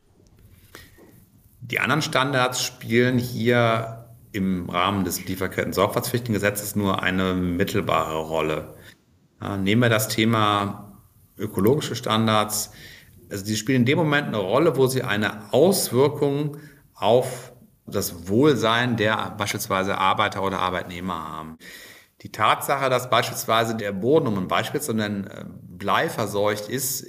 Die 1.61 1.79
anderen 1.79 2.01
Standards 2.01 2.61
spielen 2.63 3.17
hier 3.17 4.00
im 4.31 4.69
Rahmen 4.69 5.03
des 5.03 5.25
Lieferketten-Sorgfaltspflichtengesetzes 5.25 6.75
nur 6.75 7.03
eine 7.03 7.33
mittelbare 7.33 8.17
Rolle. 8.17 8.75
Nehmen 9.59 9.81
wir 9.81 9.89
das 9.89 10.07
Thema 10.07 10.99
ökologische 11.37 11.95
Standards. 11.95 12.71
Also 13.29 13.45
die 13.45 13.55
spielen 13.55 13.81
in 13.81 13.85
dem 13.85 13.97
Moment 13.97 14.27
eine 14.27 14.37
Rolle, 14.37 14.77
wo 14.77 14.87
sie 14.87 15.03
eine 15.03 15.53
Auswirkung 15.53 16.57
auf 16.93 17.51
das 17.85 18.27
Wohlsein 18.27 18.97
der 18.97 19.31
beispielsweise 19.37 19.97
Arbeiter 19.97 20.43
oder 20.43 20.59
Arbeitnehmer 20.59 21.27
haben. 21.27 21.57
Die 22.21 22.31
Tatsache, 22.31 22.89
dass 22.89 23.09
beispielsweise 23.09 23.75
der 23.75 23.91
Boden, 23.91 24.27
um 24.27 24.37
ein 24.37 24.47
Beispiel 24.47 24.79
zu 24.79 24.93
nennen, 24.93 25.25
äh, 25.25 25.45
bleiverseucht 25.47 26.69
ist, 26.69 27.05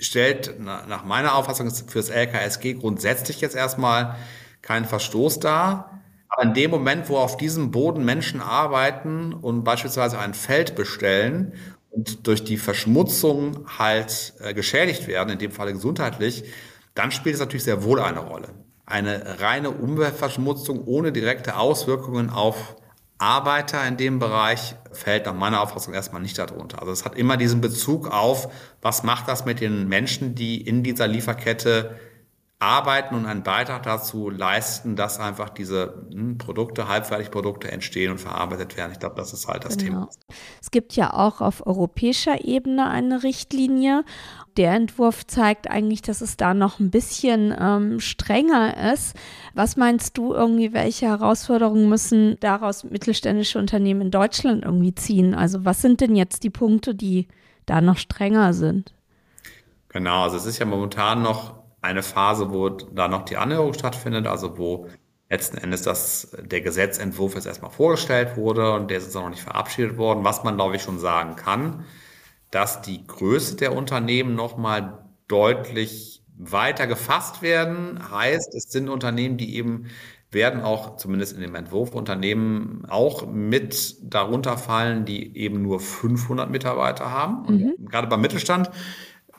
stellt 0.00 0.60
nach 0.60 1.04
meiner 1.04 1.34
Auffassung 1.34 1.70
für 1.70 1.98
das 1.98 2.10
LKSG 2.10 2.74
grundsätzlich 2.74 3.40
jetzt 3.40 3.56
erstmal 3.56 4.16
keinen 4.62 4.84
Verstoß 4.84 5.40
dar. 5.40 5.97
Aber 6.28 6.42
in 6.42 6.54
dem 6.54 6.70
Moment, 6.70 7.08
wo 7.08 7.16
auf 7.16 7.36
diesem 7.36 7.70
Boden 7.70 8.04
Menschen 8.04 8.40
arbeiten 8.40 9.32
und 9.32 9.64
beispielsweise 9.64 10.18
ein 10.18 10.34
Feld 10.34 10.76
bestellen 10.76 11.54
und 11.90 12.26
durch 12.26 12.44
die 12.44 12.58
Verschmutzung 12.58 13.66
halt 13.78 14.34
äh, 14.40 14.54
geschädigt 14.54 15.06
werden, 15.06 15.30
in 15.30 15.38
dem 15.38 15.50
Falle 15.50 15.72
gesundheitlich, 15.72 16.44
dann 16.94 17.10
spielt 17.12 17.34
es 17.34 17.40
natürlich 17.40 17.64
sehr 17.64 17.82
wohl 17.82 18.00
eine 18.00 18.20
Rolle. 18.20 18.48
Eine 18.84 19.40
reine 19.40 19.70
Umweltverschmutzung 19.70 20.84
ohne 20.84 21.12
direkte 21.12 21.56
Auswirkungen 21.56 22.30
auf 22.30 22.76
Arbeiter 23.18 23.86
in 23.86 23.96
dem 23.96 24.20
Bereich 24.20 24.76
fällt 24.92 25.26
nach 25.26 25.34
meiner 25.34 25.60
Auffassung 25.60 25.92
erstmal 25.92 26.22
nicht 26.22 26.38
darunter. 26.38 26.80
Also 26.80 26.92
es 26.92 27.04
hat 27.04 27.16
immer 27.16 27.36
diesen 27.36 27.60
Bezug 27.60 28.08
auf, 28.08 28.48
was 28.80 29.02
macht 29.02 29.28
das 29.28 29.44
mit 29.44 29.60
den 29.60 29.88
Menschen, 29.88 30.36
die 30.36 30.60
in 30.60 30.84
dieser 30.84 31.08
Lieferkette 31.08 31.96
arbeiten 32.60 33.14
und 33.14 33.26
einen 33.26 33.44
Beitrag 33.44 33.84
dazu 33.84 34.30
leisten, 34.30 34.96
dass 34.96 35.20
einfach 35.20 35.48
diese 35.48 36.06
hm, 36.10 36.38
Produkte, 36.38 36.88
Halbfertigprodukte 36.88 37.70
entstehen 37.70 38.10
und 38.10 38.18
verarbeitet 38.18 38.76
werden. 38.76 38.90
Ich 38.92 38.98
glaube, 38.98 39.14
das 39.14 39.32
ist 39.32 39.46
halt 39.46 39.64
das 39.64 39.76
genau. 39.76 40.06
Thema. 40.06 40.08
Es 40.60 40.72
gibt 40.72 40.94
ja 40.94 41.14
auch 41.14 41.40
auf 41.40 41.64
europäischer 41.66 42.44
Ebene 42.44 42.90
eine 42.90 43.22
Richtlinie. 43.22 44.04
Der 44.56 44.72
Entwurf 44.72 45.24
zeigt 45.24 45.70
eigentlich, 45.70 46.02
dass 46.02 46.20
es 46.20 46.36
da 46.36 46.52
noch 46.52 46.80
ein 46.80 46.90
bisschen 46.90 47.54
ähm, 47.56 48.00
strenger 48.00 48.92
ist. 48.92 49.14
Was 49.54 49.76
meinst 49.76 50.18
du 50.18 50.34
irgendwie, 50.34 50.72
welche 50.72 51.06
Herausforderungen 51.06 51.88
müssen 51.88 52.40
daraus 52.40 52.82
mittelständische 52.82 53.60
Unternehmen 53.60 54.00
in 54.00 54.10
Deutschland 54.10 54.64
irgendwie 54.64 54.96
ziehen? 54.96 55.36
Also 55.36 55.64
was 55.64 55.80
sind 55.80 56.00
denn 56.00 56.16
jetzt 56.16 56.42
die 56.42 56.50
Punkte, 56.50 56.96
die 56.96 57.28
da 57.66 57.80
noch 57.80 57.98
strenger 57.98 58.52
sind? 58.52 58.92
Genau, 59.90 60.24
also 60.24 60.36
es 60.36 60.44
ist 60.44 60.58
ja 60.58 60.66
momentan 60.66 61.22
noch 61.22 61.67
eine 61.88 62.02
Phase, 62.02 62.50
wo 62.50 62.68
da 62.68 63.08
noch 63.08 63.24
die 63.24 63.38
Annäherung 63.38 63.72
stattfindet, 63.72 64.26
also 64.26 64.58
wo 64.58 64.88
letzten 65.30 65.58
Endes 65.58 65.82
das, 65.82 66.36
der 66.40 66.60
Gesetzentwurf 66.60 67.34
jetzt 67.34 67.46
erstmal 67.46 67.70
vorgestellt 67.70 68.36
wurde 68.36 68.74
und 68.74 68.90
der 68.90 68.98
ist 68.98 69.04
jetzt 69.04 69.14
noch 69.14 69.28
nicht 69.30 69.42
verabschiedet 69.42 69.96
worden. 69.96 70.24
Was 70.24 70.44
man, 70.44 70.56
glaube 70.56 70.76
ich, 70.76 70.82
schon 70.82 70.98
sagen 70.98 71.36
kann, 71.36 71.84
dass 72.50 72.82
die 72.82 73.06
Größe 73.06 73.56
der 73.56 73.74
Unternehmen 73.74 74.34
nochmal 74.34 75.04
deutlich 75.28 76.22
weiter 76.36 76.86
gefasst 76.86 77.42
werden. 77.42 77.98
Heißt, 78.10 78.54
es 78.54 78.70
sind 78.70 78.88
Unternehmen, 78.88 79.36
die 79.36 79.56
eben 79.56 79.86
werden 80.30 80.60
auch 80.60 80.96
zumindest 80.96 81.34
in 81.34 81.40
dem 81.40 81.54
Entwurf 81.54 81.94
Unternehmen 81.94 82.84
auch 82.88 83.26
mit 83.26 83.96
darunter 84.02 84.58
fallen, 84.58 85.06
die 85.06 85.36
eben 85.36 85.62
nur 85.62 85.80
500 85.80 86.50
Mitarbeiter 86.50 87.10
haben. 87.10 87.54
Mhm. 87.54 87.72
Und 87.78 87.90
gerade 87.90 88.08
beim 88.08 88.20
Mittelstand 88.20 88.70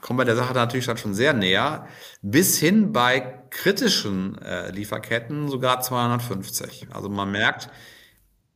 kommen 0.02 0.20
wir 0.20 0.26
der 0.26 0.36
Sache 0.36 0.54
natürlich 0.54 0.86
dann 0.86 0.98
schon 0.98 1.14
sehr 1.14 1.34
näher, 1.34 1.88
bis 2.22 2.58
hin 2.58 2.92
bei 2.92 3.20
kritischen 3.50 4.38
äh, 4.42 4.72
Lieferketten 4.72 5.50
sogar 5.50 5.82
250. 5.82 6.88
Also 6.92 7.10
man 7.10 7.32
merkt, 7.32 7.70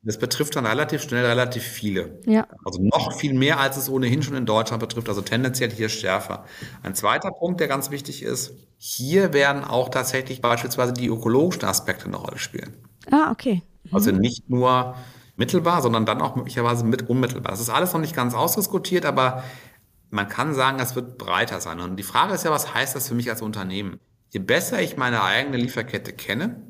das 0.06 0.18
betrifft 0.18 0.56
dann 0.56 0.66
relativ 0.66 1.02
schnell 1.02 1.26
relativ 1.26 1.64
viele. 1.64 2.20
Ja. 2.26 2.46
Also 2.66 2.82
noch 2.82 3.14
viel 3.18 3.34
mehr, 3.34 3.60
als 3.60 3.78
es 3.78 3.90
ohnehin 3.90 4.22
schon 4.22 4.36
in 4.36 4.46
Deutschland 4.46 4.82
betrifft, 4.82 5.08
also 5.08 5.22
tendenziell 5.22 5.72
hier 5.72 5.88
schärfer. 5.88 6.46
Ein 6.84 6.94
zweiter 6.94 7.32
Punkt, 7.32 7.62
der 7.62 7.70
ganz 7.70 7.90
wichtig 7.90 8.22
ist, 8.22 8.54
hier 8.78 9.32
werden 9.32 9.64
auch 9.64 9.90
tatsächlich 9.90 10.42
beispielsweise 10.42 10.92
die 10.92 11.08
ökologischen 11.08 11.64
Aspekte 11.64 12.06
eine 12.06 12.18
Rolle 12.18 12.38
spielen. 12.38 12.74
Ah, 13.10 13.32
okay. 13.32 13.62
Mhm. 13.84 13.96
Also 13.96 14.12
nicht 14.12 14.50
nur 14.50 14.96
mittelbar, 15.38 15.82
sondern 15.82 16.06
dann 16.06 16.22
auch 16.22 16.36
möglicherweise 16.36 16.84
mit 16.84 17.10
unmittelbar. 17.10 17.52
Das 17.52 17.62
ist 17.62 17.70
alles 17.70 17.94
noch 17.94 18.02
nicht 18.02 18.16
ganz 18.16 18.34
ausdiskutiert, 18.34 19.06
aber 19.06 19.44
man 20.14 20.30
kann 20.30 20.54
sagen, 20.54 20.80
es 20.80 20.96
wird 20.96 21.18
breiter 21.18 21.60
sein. 21.60 21.80
Und 21.80 21.98
die 21.98 22.04
Frage 22.04 22.34
ist 22.34 22.46
ja, 22.46 22.52
was 22.52 22.74
heißt 22.74 22.96
das 22.96 23.08
für 23.08 23.16
mich 23.16 23.30
als 23.30 23.42
Unternehmen? 23.42 24.00
Je 24.30 24.40
besser 24.40 24.82
ich 24.82 24.96
meine 24.96 25.24
eigene 25.24 25.58
Lieferkette 25.58 26.14
kenne 26.14 26.62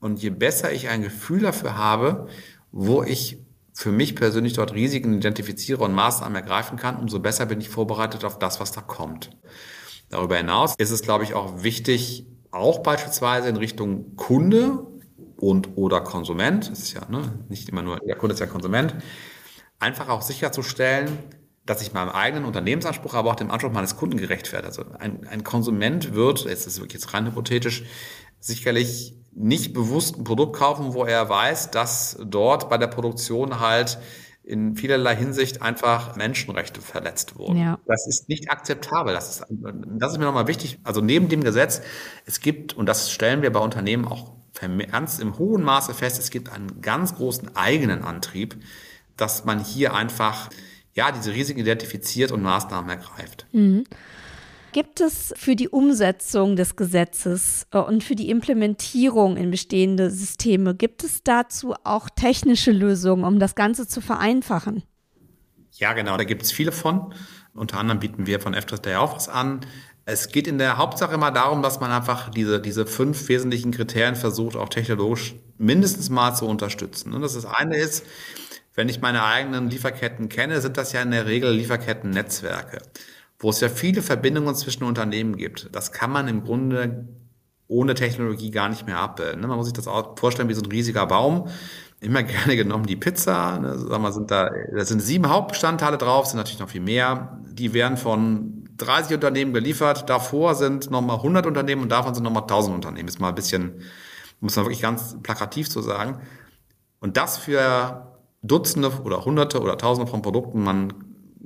und 0.00 0.20
je 0.22 0.30
besser 0.30 0.72
ich 0.72 0.88
ein 0.88 1.02
Gefühl 1.02 1.40
dafür 1.40 1.76
habe, 1.76 2.28
wo 2.72 3.02
ich 3.02 3.38
für 3.74 3.92
mich 3.92 4.16
persönlich 4.16 4.54
dort 4.54 4.72
Risiken 4.72 5.14
identifiziere 5.14 5.84
und 5.84 5.92
Maßnahmen 5.92 6.34
ergreifen 6.34 6.78
kann, 6.78 6.96
umso 6.96 7.20
besser 7.20 7.46
bin 7.46 7.60
ich 7.60 7.68
vorbereitet 7.68 8.24
auf 8.24 8.38
das, 8.38 8.60
was 8.60 8.72
da 8.72 8.80
kommt. 8.80 9.30
Darüber 10.08 10.36
hinaus 10.36 10.74
ist 10.78 10.90
es, 10.90 11.02
glaube 11.02 11.24
ich, 11.24 11.34
auch 11.34 11.62
wichtig, 11.62 12.26
auch 12.50 12.80
beispielsweise 12.82 13.48
in 13.48 13.56
Richtung 13.56 14.16
Kunde 14.16 14.86
und 15.36 15.76
oder 15.76 16.00
Konsument, 16.00 16.70
das 16.70 16.80
ist 16.80 16.92
ja 16.94 17.02
ne, 17.08 17.38
nicht 17.48 17.68
immer 17.68 17.82
nur, 17.82 18.00
der 18.00 18.16
Kunde 18.16 18.34
ist 18.34 18.40
ja 18.40 18.46
Konsument, 18.46 18.94
einfach 19.78 20.08
auch 20.08 20.22
sicherzustellen, 20.22 21.18
dass 21.70 21.82
ich 21.82 21.92
meinem 21.92 22.08
eigenen 22.08 22.46
Unternehmensanspruch, 22.46 23.14
aber 23.14 23.30
auch 23.30 23.36
dem 23.36 23.52
Anspruch 23.52 23.70
meines 23.70 23.96
Kunden 23.96 24.16
gerecht 24.16 24.52
werde. 24.52 24.66
Also 24.66 24.84
ein, 24.98 25.24
ein 25.28 25.44
Konsument 25.44 26.14
wird, 26.14 26.44
jetzt 26.44 26.66
ist 26.66 26.80
wirklich 26.80 27.00
jetzt 27.00 27.14
rein 27.14 27.26
hypothetisch, 27.26 27.84
sicherlich 28.40 29.14
nicht 29.32 29.72
bewusst 29.72 30.18
ein 30.18 30.24
Produkt 30.24 30.56
kaufen, 30.56 30.94
wo 30.94 31.04
er 31.04 31.28
weiß, 31.28 31.70
dass 31.70 32.18
dort 32.26 32.68
bei 32.68 32.76
der 32.76 32.88
Produktion 32.88 33.60
halt 33.60 33.98
in 34.42 34.74
vielerlei 34.74 35.14
Hinsicht 35.14 35.62
einfach 35.62 36.16
Menschenrechte 36.16 36.80
verletzt 36.80 37.38
wurden. 37.38 37.58
Ja. 37.58 37.78
Das 37.86 38.08
ist 38.08 38.28
nicht 38.28 38.50
akzeptabel. 38.50 39.14
Das 39.14 39.30
ist, 39.30 39.46
das 39.48 40.10
ist 40.10 40.18
mir 40.18 40.24
nochmal 40.24 40.48
wichtig. 40.48 40.80
Also 40.82 41.00
neben 41.00 41.28
dem 41.28 41.44
Gesetz, 41.44 41.82
es 42.26 42.40
gibt, 42.40 42.72
und 42.72 42.86
das 42.86 43.12
stellen 43.12 43.42
wir 43.42 43.52
bei 43.52 43.60
Unternehmen 43.60 44.06
auch 44.06 44.32
ganz 44.90 45.20
im 45.20 45.38
hohen 45.38 45.62
Maße 45.62 45.94
fest, 45.94 46.18
es 46.18 46.30
gibt 46.30 46.50
einen 46.50 46.80
ganz 46.80 47.14
großen 47.14 47.54
eigenen 47.54 48.02
Antrieb, 48.02 48.56
dass 49.16 49.44
man 49.44 49.62
hier 49.62 49.94
einfach 49.94 50.50
ja, 50.94 51.12
diese 51.12 51.32
Risiken 51.32 51.60
identifiziert 51.60 52.32
und 52.32 52.42
Maßnahmen 52.42 52.90
ergreift. 52.90 53.46
Mhm. 53.52 53.84
Gibt 54.72 55.00
es 55.00 55.34
für 55.36 55.56
die 55.56 55.68
Umsetzung 55.68 56.54
des 56.54 56.76
Gesetzes 56.76 57.66
äh, 57.72 57.78
und 57.78 58.04
für 58.04 58.14
die 58.14 58.30
Implementierung 58.30 59.36
in 59.36 59.50
bestehende 59.50 60.10
Systeme, 60.10 60.74
gibt 60.74 61.02
es 61.02 61.24
dazu 61.24 61.74
auch 61.82 62.08
technische 62.08 62.70
Lösungen, 62.70 63.24
um 63.24 63.40
das 63.40 63.56
Ganze 63.56 63.88
zu 63.88 64.00
vereinfachen? 64.00 64.84
Ja, 65.72 65.92
genau, 65.92 66.16
da 66.16 66.24
gibt 66.24 66.42
es 66.42 66.52
viele 66.52 66.72
von. 66.72 67.12
Unter 67.52 67.78
anderem 67.78 67.98
bieten 67.98 68.26
wir 68.26 68.38
von 68.38 68.54
FTRS 68.54 68.80
ja 68.86 69.00
auch 69.00 69.16
was 69.16 69.28
an. 69.28 69.60
Es 70.04 70.28
geht 70.28 70.46
in 70.46 70.58
der 70.58 70.78
Hauptsache 70.78 71.14
immer 71.14 71.30
darum, 71.30 71.62
dass 71.62 71.80
man 71.80 71.90
einfach 71.90 72.30
diese, 72.30 72.60
diese 72.60 72.86
fünf 72.86 73.28
wesentlichen 73.28 73.72
Kriterien 73.72 74.16
versucht, 74.16 74.56
auch 74.56 74.68
technologisch 74.68 75.34
mindestens 75.58 76.10
mal 76.10 76.34
zu 76.34 76.46
unterstützen. 76.46 77.12
Und 77.12 77.22
das, 77.22 77.34
das 77.34 77.44
eine 77.44 77.76
ist, 77.76 78.04
wenn 78.80 78.88
ich 78.88 79.00
meine 79.00 79.22
eigenen 79.22 79.70
Lieferketten 79.70 80.28
kenne, 80.28 80.60
sind 80.60 80.76
das 80.76 80.92
ja 80.92 81.02
in 81.02 81.12
der 81.12 81.26
Regel 81.26 81.52
Lieferkettennetzwerke 81.52 82.78
wo 83.40 83.50
es 83.50 83.60
ja 83.60 83.68
viele 83.68 84.02
Verbindungen 84.02 84.54
zwischen 84.54 84.84
Unternehmen 84.84 85.36
gibt. 85.36 85.74
Das 85.74 85.92
kann 85.92 86.12
man 86.12 86.28
im 86.28 86.44
Grunde 86.44 87.08
ohne 87.66 87.94
Technologie 87.94 88.50
gar 88.50 88.68
nicht 88.68 88.86
mehr 88.86 88.98
abbilden. 88.98 89.40
Ne? 89.40 89.46
Man 89.46 89.56
muss 89.56 89.66
sich 89.66 89.72
das 89.72 89.88
auch 89.88 90.18
vorstellen 90.18 90.48
wie 90.48 90.54
so 90.54 90.62
ein 90.62 90.70
riesiger 90.70 91.06
Baum. 91.06 91.48
immer 92.00 92.22
gerne 92.24 92.56
genommen 92.56 92.84
die 92.84 92.96
Pizza. 92.96 93.58
Ne, 93.58 93.78
sag 93.78 94.00
mal, 94.00 94.12
sind 94.12 94.30
da, 94.30 94.50
da 94.74 94.84
sind 94.84 95.00
sieben 95.00 95.28
Hauptbestandteile 95.28 95.96
drauf, 95.96 96.26
sind 96.26 96.36
natürlich 96.36 96.60
noch 96.60 96.68
viel 96.68 96.82
mehr. 96.82 97.40
Die 97.50 97.72
werden 97.72 97.96
von 97.96 98.68
30 98.76 99.14
Unternehmen 99.14 99.54
geliefert. 99.54 100.10
Davor 100.10 100.54
sind 100.54 100.90
nochmal 100.90 101.16
100 101.16 101.46
Unternehmen 101.46 101.82
und 101.82 101.88
davon 101.90 102.14
sind 102.14 102.24
nochmal 102.24 102.42
1000 102.42 102.74
Unternehmen. 102.74 103.08
Ist 103.08 103.20
mal 103.20 103.30
ein 103.30 103.34
bisschen, 103.34 103.80
muss 104.40 104.56
man 104.56 104.66
wirklich 104.66 104.82
ganz 104.82 105.16
plakativ 105.22 105.70
zu 105.70 105.80
sagen. 105.80 106.20
Und 106.98 107.16
das 107.16 107.38
für 107.38 108.09
Dutzende 108.42 108.90
oder 109.04 109.24
Hunderte 109.24 109.60
oder 109.60 109.76
Tausende 109.76 110.10
von 110.10 110.22
Produkten. 110.22 110.62
Man 110.62 110.94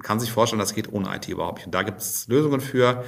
kann 0.02 0.20
sich 0.20 0.32
vorstellen, 0.32 0.60
das 0.60 0.74
geht 0.74 0.92
ohne 0.92 1.14
IT 1.14 1.28
überhaupt 1.28 1.58
nicht. 1.58 1.66
Und 1.66 1.74
da 1.74 1.82
gibt 1.82 2.00
es 2.00 2.28
Lösungen 2.28 2.60
für, 2.60 3.04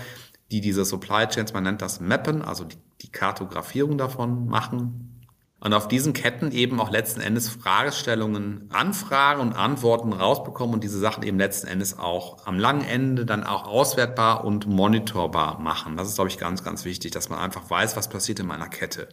die 0.50 0.60
diese 0.60 0.84
Supply 0.84 1.26
Chains, 1.26 1.52
man 1.52 1.64
nennt 1.64 1.82
das 1.82 2.00
Mappen, 2.00 2.42
also 2.42 2.64
die, 2.64 2.76
die 3.02 3.10
Kartografierung 3.10 3.98
davon 3.98 4.46
machen 4.46 5.16
und 5.58 5.72
auf 5.72 5.88
diesen 5.88 6.12
Ketten 6.12 6.52
eben 6.52 6.78
auch 6.80 6.90
letzten 6.90 7.20
Endes 7.20 7.48
Fragestellungen 7.48 8.68
anfragen 8.72 9.40
und 9.40 9.54
Antworten 9.54 10.12
rausbekommen 10.12 10.74
und 10.74 10.84
diese 10.84 10.98
Sachen 10.98 11.22
eben 11.22 11.38
letzten 11.38 11.66
Endes 11.66 11.98
auch 11.98 12.46
am 12.46 12.58
langen 12.58 12.84
Ende 12.84 13.24
dann 13.24 13.42
auch 13.42 13.66
auswertbar 13.66 14.44
und 14.44 14.66
monitorbar 14.66 15.58
machen. 15.58 15.96
Das 15.96 16.08
ist, 16.08 16.16
glaube 16.16 16.30
ich, 16.30 16.38
ganz, 16.38 16.62
ganz 16.62 16.84
wichtig, 16.84 17.10
dass 17.12 17.30
man 17.30 17.38
einfach 17.38 17.68
weiß, 17.68 17.96
was 17.96 18.08
passiert 18.08 18.38
in 18.38 18.46
meiner 18.46 18.68
Kette. 18.68 19.08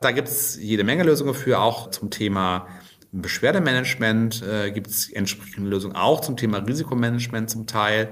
Da 0.00 0.10
gibt 0.10 0.28
es 0.28 0.56
jede 0.56 0.82
Menge 0.82 1.04
Lösungen 1.04 1.32
für, 1.32 1.60
auch 1.60 1.90
zum 1.90 2.10
Thema 2.10 2.66
Beschwerdemanagement 3.12 4.42
äh, 4.42 4.70
gibt 4.70 4.88
es 4.88 5.10
entsprechende 5.10 5.68
Lösungen, 5.68 5.94
auch 5.94 6.20
zum 6.22 6.36
Thema 6.36 6.58
Risikomanagement 6.58 7.50
zum 7.50 7.66
Teil. 7.66 8.08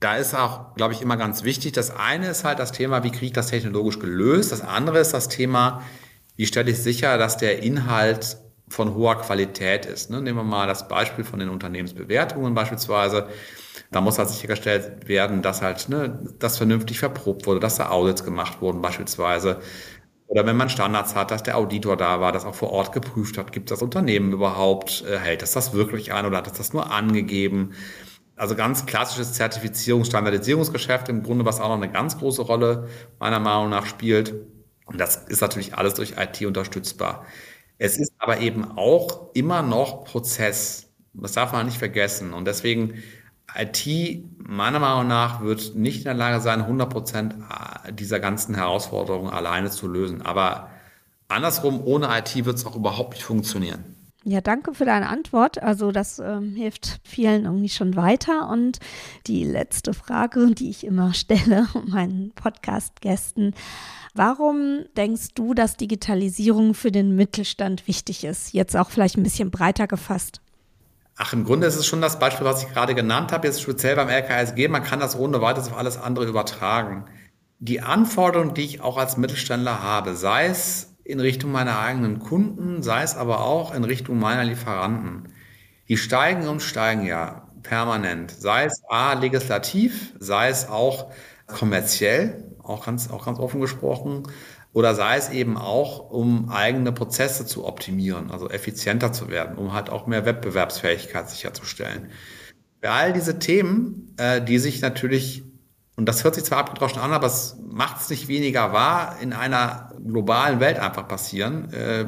Da 0.00 0.16
ist 0.16 0.34
auch, 0.34 0.74
glaube 0.74 0.92
ich, 0.92 1.02
immer 1.02 1.16
ganz 1.16 1.44
wichtig. 1.44 1.72
Das 1.72 1.94
eine 1.94 2.28
ist 2.28 2.44
halt 2.44 2.58
das 2.58 2.72
Thema, 2.72 3.04
wie 3.04 3.10
kriege 3.10 3.26
ich 3.26 3.32
das 3.32 3.48
technologisch 3.48 4.00
gelöst? 4.00 4.50
Das 4.50 4.62
andere 4.62 4.98
ist 4.98 5.14
das 5.14 5.28
Thema, 5.28 5.82
wie 6.36 6.46
stelle 6.46 6.70
ich 6.70 6.78
sicher, 6.78 7.16
dass 7.16 7.36
der 7.36 7.62
Inhalt 7.62 8.38
von 8.68 8.94
hoher 8.94 9.20
Qualität 9.20 9.86
ist. 9.86 10.10
Ne? 10.10 10.20
Nehmen 10.20 10.38
wir 10.38 10.44
mal 10.44 10.66
das 10.66 10.88
Beispiel 10.88 11.24
von 11.24 11.38
den 11.38 11.48
Unternehmensbewertungen 11.48 12.54
beispielsweise. 12.54 13.28
Da 13.90 14.00
muss 14.00 14.18
halt 14.18 14.30
sichergestellt 14.30 15.08
werden, 15.08 15.42
dass 15.42 15.62
halt 15.62 15.88
ne, 15.88 16.18
das 16.38 16.56
vernünftig 16.56 16.98
verprobt 16.98 17.46
wurde, 17.46 17.60
dass 17.60 17.76
da 17.76 17.90
Audits 17.90 18.24
gemacht 18.24 18.60
wurden 18.60 18.80
beispielsweise. 18.80 19.60
Oder 20.30 20.46
wenn 20.46 20.56
man 20.56 20.68
Standards 20.70 21.16
hat, 21.16 21.32
dass 21.32 21.42
der 21.42 21.56
Auditor 21.56 21.96
da 21.96 22.20
war, 22.20 22.30
das 22.30 22.44
auch 22.44 22.54
vor 22.54 22.70
Ort 22.70 22.92
geprüft 22.92 23.36
hat, 23.36 23.50
gibt 23.52 23.72
das 23.72 23.82
Unternehmen 23.82 24.32
überhaupt, 24.32 25.04
äh, 25.08 25.18
hält 25.18 25.42
das 25.42 25.52
das 25.52 25.72
wirklich 25.72 26.12
ein 26.12 26.24
oder 26.24 26.38
hat 26.38 26.46
das 26.46 26.52
das 26.54 26.72
nur 26.72 26.92
angegeben? 26.92 27.72
Also 28.36 28.54
ganz 28.54 28.86
klassisches 28.86 29.34
Zertifizierungs-, 29.34 30.06
Standardisierungsgeschäft 30.06 31.08
im 31.08 31.24
Grunde, 31.24 31.44
was 31.44 31.60
auch 31.60 31.68
noch 31.68 31.76
eine 31.82 31.90
ganz 31.90 32.16
große 32.18 32.42
Rolle 32.42 32.88
meiner 33.18 33.40
Meinung 33.40 33.70
nach 33.70 33.86
spielt. 33.86 34.34
Und 34.86 35.00
das 35.00 35.16
ist 35.16 35.40
natürlich 35.40 35.74
alles 35.74 35.94
durch 35.94 36.14
IT 36.16 36.46
unterstützbar. 36.46 37.26
Es 37.78 37.98
ist 37.98 38.12
aber 38.18 38.38
eben 38.38 38.78
auch 38.78 39.30
immer 39.34 39.62
noch 39.62 40.04
Prozess. 40.04 40.92
Das 41.12 41.32
darf 41.32 41.52
man 41.52 41.66
nicht 41.66 41.78
vergessen. 41.78 42.34
Und 42.34 42.46
deswegen 42.46 43.02
IT 43.56 44.24
meiner 44.38 44.78
Meinung 44.78 45.08
nach 45.08 45.40
wird 45.42 45.74
nicht 45.74 45.98
in 45.98 46.04
der 46.04 46.14
Lage 46.14 46.40
sein, 46.40 46.60
100 46.60 46.90
Prozent 46.90 47.34
dieser 47.92 48.20
ganzen 48.20 48.54
Herausforderungen 48.54 49.30
alleine 49.30 49.70
zu 49.70 49.86
lösen. 49.86 50.22
Aber 50.22 50.70
andersrum, 51.28 51.80
ohne 51.84 52.08
IT 52.18 52.44
wird 52.44 52.56
es 52.56 52.66
auch 52.66 52.76
überhaupt 52.76 53.14
nicht 53.14 53.24
funktionieren. 53.24 53.96
Ja, 54.24 54.42
danke 54.42 54.74
für 54.74 54.84
deine 54.84 55.08
Antwort. 55.08 55.62
Also 55.62 55.92
das 55.92 56.18
ähm, 56.18 56.54
hilft 56.54 57.00
vielen 57.04 57.44
irgendwie 57.44 57.70
schon 57.70 57.96
weiter. 57.96 58.50
Und 58.50 58.78
die 59.26 59.44
letzte 59.44 59.94
Frage, 59.94 60.48
die 60.54 60.68
ich 60.68 60.84
immer 60.84 61.14
stelle 61.14 61.66
meinen 61.86 62.32
Podcast-Gästen, 62.32 63.54
Warum 64.14 64.86
denkst 64.96 65.34
du, 65.34 65.54
dass 65.54 65.76
Digitalisierung 65.76 66.74
für 66.74 66.90
den 66.90 67.14
Mittelstand 67.14 67.86
wichtig 67.86 68.24
ist? 68.24 68.52
Jetzt 68.52 68.76
auch 68.76 68.90
vielleicht 68.90 69.16
ein 69.16 69.22
bisschen 69.22 69.50
breiter 69.50 69.86
gefasst. 69.86 70.40
Ach, 71.22 71.34
im 71.34 71.44
Grunde 71.44 71.66
ist 71.66 71.76
es 71.76 71.86
schon 71.86 72.00
das 72.00 72.18
Beispiel, 72.18 72.46
was 72.46 72.62
ich 72.62 72.72
gerade 72.72 72.94
genannt 72.94 73.30
habe, 73.30 73.46
jetzt 73.46 73.60
speziell 73.60 73.94
beim 73.94 74.08
LKSG. 74.08 74.68
Man 74.68 74.82
kann 74.82 75.00
das 75.00 75.18
ohne 75.18 75.42
weiteres 75.42 75.68
auf 75.68 75.76
alles 75.76 75.98
andere 75.98 76.24
übertragen. 76.24 77.04
Die 77.58 77.82
Anforderungen, 77.82 78.54
die 78.54 78.62
ich 78.62 78.80
auch 78.80 78.96
als 78.96 79.18
Mittelständler 79.18 79.82
habe, 79.82 80.14
sei 80.14 80.46
es 80.46 80.96
in 81.04 81.20
Richtung 81.20 81.52
meiner 81.52 81.78
eigenen 81.78 82.20
Kunden, 82.20 82.82
sei 82.82 83.02
es 83.02 83.16
aber 83.18 83.40
auch 83.44 83.74
in 83.74 83.84
Richtung 83.84 84.18
meiner 84.18 84.44
Lieferanten, 84.44 85.34
die 85.88 85.98
steigen 85.98 86.48
und 86.48 86.62
steigen 86.62 87.04
ja 87.04 87.46
permanent. 87.62 88.30
Sei 88.30 88.64
es 88.64 88.82
A, 88.88 89.12
legislativ, 89.12 90.14
sei 90.18 90.48
es 90.48 90.70
auch 90.70 91.12
kommerziell 91.46 92.50
auch 92.70 92.86
ganz, 92.86 93.10
auch 93.10 93.24
ganz 93.26 93.38
offen 93.38 93.60
gesprochen. 93.60 94.22
Oder 94.72 94.94
sei 94.94 95.16
es 95.16 95.30
eben 95.30 95.56
auch, 95.56 96.10
um 96.10 96.48
eigene 96.48 96.92
Prozesse 96.92 97.44
zu 97.44 97.66
optimieren, 97.66 98.30
also 98.30 98.48
effizienter 98.48 99.12
zu 99.12 99.28
werden, 99.28 99.58
um 99.58 99.72
halt 99.72 99.90
auch 99.90 100.06
mehr 100.06 100.24
Wettbewerbsfähigkeit 100.24 101.28
sicherzustellen. 101.28 102.10
Für 102.80 102.90
all 102.90 103.12
diese 103.12 103.38
Themen, 103.38 104.14
äh, 104.16 104.40
die 104.40 104.58
sich 104.58 104.80
natürlich, 104.80 105.42
und 105.96 106.06
das 106.06 106.22
hört 106.22 106.36
sich 106.36 106.44
zwar 106.44 106.58
abgedroschen 106.58 107.00
an, 107.00 107.12
aber 107.12 107.26
es 107.26 107.56
macht 107.68 108.00
es 108.00 108.10
nicht 108.10 108.28
weniger 108.28 108.72
wahr, 108.72 109.16
in 109.20 109.32
einer 109.32 109.92
globalen 110.06 110.60
Welt 110.60 110.78
einfach 110.78 111.08
passieren. 111.08 111.72
Äh, 111.72 112.06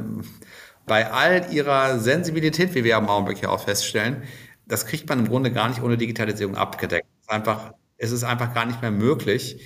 bei 0.86 1.10
all 1.10 1.52
ihrer 1.52 1.98
Sensibilität, 1.98 2.74
wie 2.74 2.84
wir 2.84 2.96
am 2.96 3.08
Augenblick 3.08 3.38
hier 3.38 3.50
auch 3.50 3.64
feststellen, 3.64 4.22
das 4.66 4.86
kriegt 4.86 5.08
man 5.08 5.18
im 5.18 5.28
Grunde 5.28 5.52
gar 5.52 5.68
nicht 5.68 5.82
ohne 5.82 5.96
Digitalisierung 5.96 6.56
abgedeckt. 6.56 7.06
Es 7.20 7.26
ist 7.26 7.30
einfach, 7.30 7.74
es 7.98 8.12
ist 8.12 8.24
einfach 8.24 8.54
gar 8.54 8.66
nicht 8.66 8.80
mehr 8.82 8.90
möglich, 8.90 9.60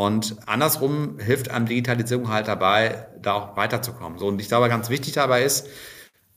und 0.00 0.36
andersrum 0.46 1.18
hilft 1.18 1.50
einem 1.50 1.66
Digitalisierung 1.66 2.30
halt 2.30 2.48
dabei, 2.48 3.06
da 3.20 3.34
auch 3.34 3.56
weiterzukommen. 3.58 4.18
So, 4.18 4.28
und 4.28 4.40
ich 4.40 4.48
glaube, 4.48 4.70
ganz 4.70 4.88
wichtig 4.88 5.12
dabei 5.12 5.42
ist, 5.42 5.68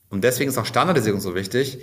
und 0.09 0.25
deswegen 0.25 0.49
ist 0.49 0.57
auch 0.57 0.65
Standardisierung 0.65 1.21
so 1.21 1.33
wichtig, 1.33 1.79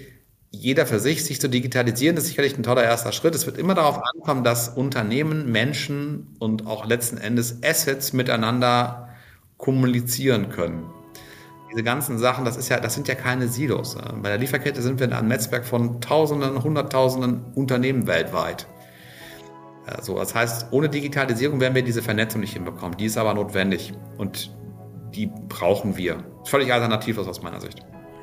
jeder 0.51 0.85
für 0.85 1.01
sich 1.01 1.25
sich 1.25 1.41
zu 1.41 1.49
digitalisieren, 1.49 2.19
ist 2.19 2.27
sicherlich 2.27 2.55
ein 2.59 2.65
toller 2.65 2.85
erster 2.85 3.13
Schritt. 3.13 3.35
Es 3.35 3.47
wird 3.47 3.57
immer 3.57 3.75
darauf 3.75 3.99
ankommen, 4.15 4.45
dass 4.45 4.69
Unternehmen, 4.69 5.51
Menschen 5.51 6.37
und 6.39 6.67
auch 6.67 6.85
letzten 6.85 7.17
Endes 7.17 7.63
Assets 7.65 8.13
miteinander 8.13 9.09
kommunizieren 9.57 10.51
können. 10.51 10.85
Diese 11.73 11.83
ganzen 11.83 12.19
Sachen, 12.19 12.45
das 12.45 12.59
ist 12.59 12.69
ja, 12.69 12.79
das 12.79 12.93
sind 12.93 13.09
ja 13.09 13.15
keine 13.15 13.49
Silos. 13.49 13.97
Bei 14.23 14.29
der 14.29 14.37
Lieferkette 14.39 14.83
sind 14.83 14.99
wir 14.99 15.07
in 15.07 15.15
einem 15.15 15.29
Netzwerk 15.29 15.65
von 15.65 16.03
Tausenden, 16.03 16.63
Hunderttausenden 16.63 17.55
Unternehmen 17.55 18.07
weltweit. 18.07 18.67
So, 20.03 20.17
das 20.17 20.35
heißt, 20.35 20.69
ohne 20.71 20.89
Digitalisierung 20.89 21.61
werden 21.61 21.75
wir 21.75 21.83
diese 21.83 22.03
Vernetzung 22.03 22.41
nicht 22.41 22.53
hinbekommen. 22.53 22.97
Die 22.97 23.07
ist 23.07 23.17
aber 23.17 23.35
notwendig 23.35 23.93
und 24.19 24.55
die 25.15 25.31
brauchen 25.49 25.97
wir. 25.97 26.23
Völlig 26.45 26.73
alternativlos 26.73 27.27
aus 27.27 27.43
meiner 27.43 27.61
Sicht. 27.61 27.81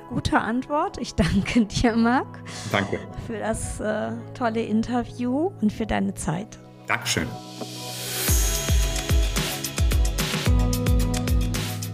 Gute 0.09 0.39
Antwort. 0.39 0.97
Ich 0.99 1.15
danke 1.15 1.65
dir, 1.65 1.95
Marc. 1.95 2.27
Danke. 2.71 2.99
Für 3.25 3.39
das 3.39 3.79
äh, 3.79 4.11
tolle 4.33 4.61
Interview 4.61 5.51
und 5.61 5.73
für 5.73 5.85
deine 5.85 6.13
Zeit. 6.13 6.59
Dankeschön. 6.87 7.27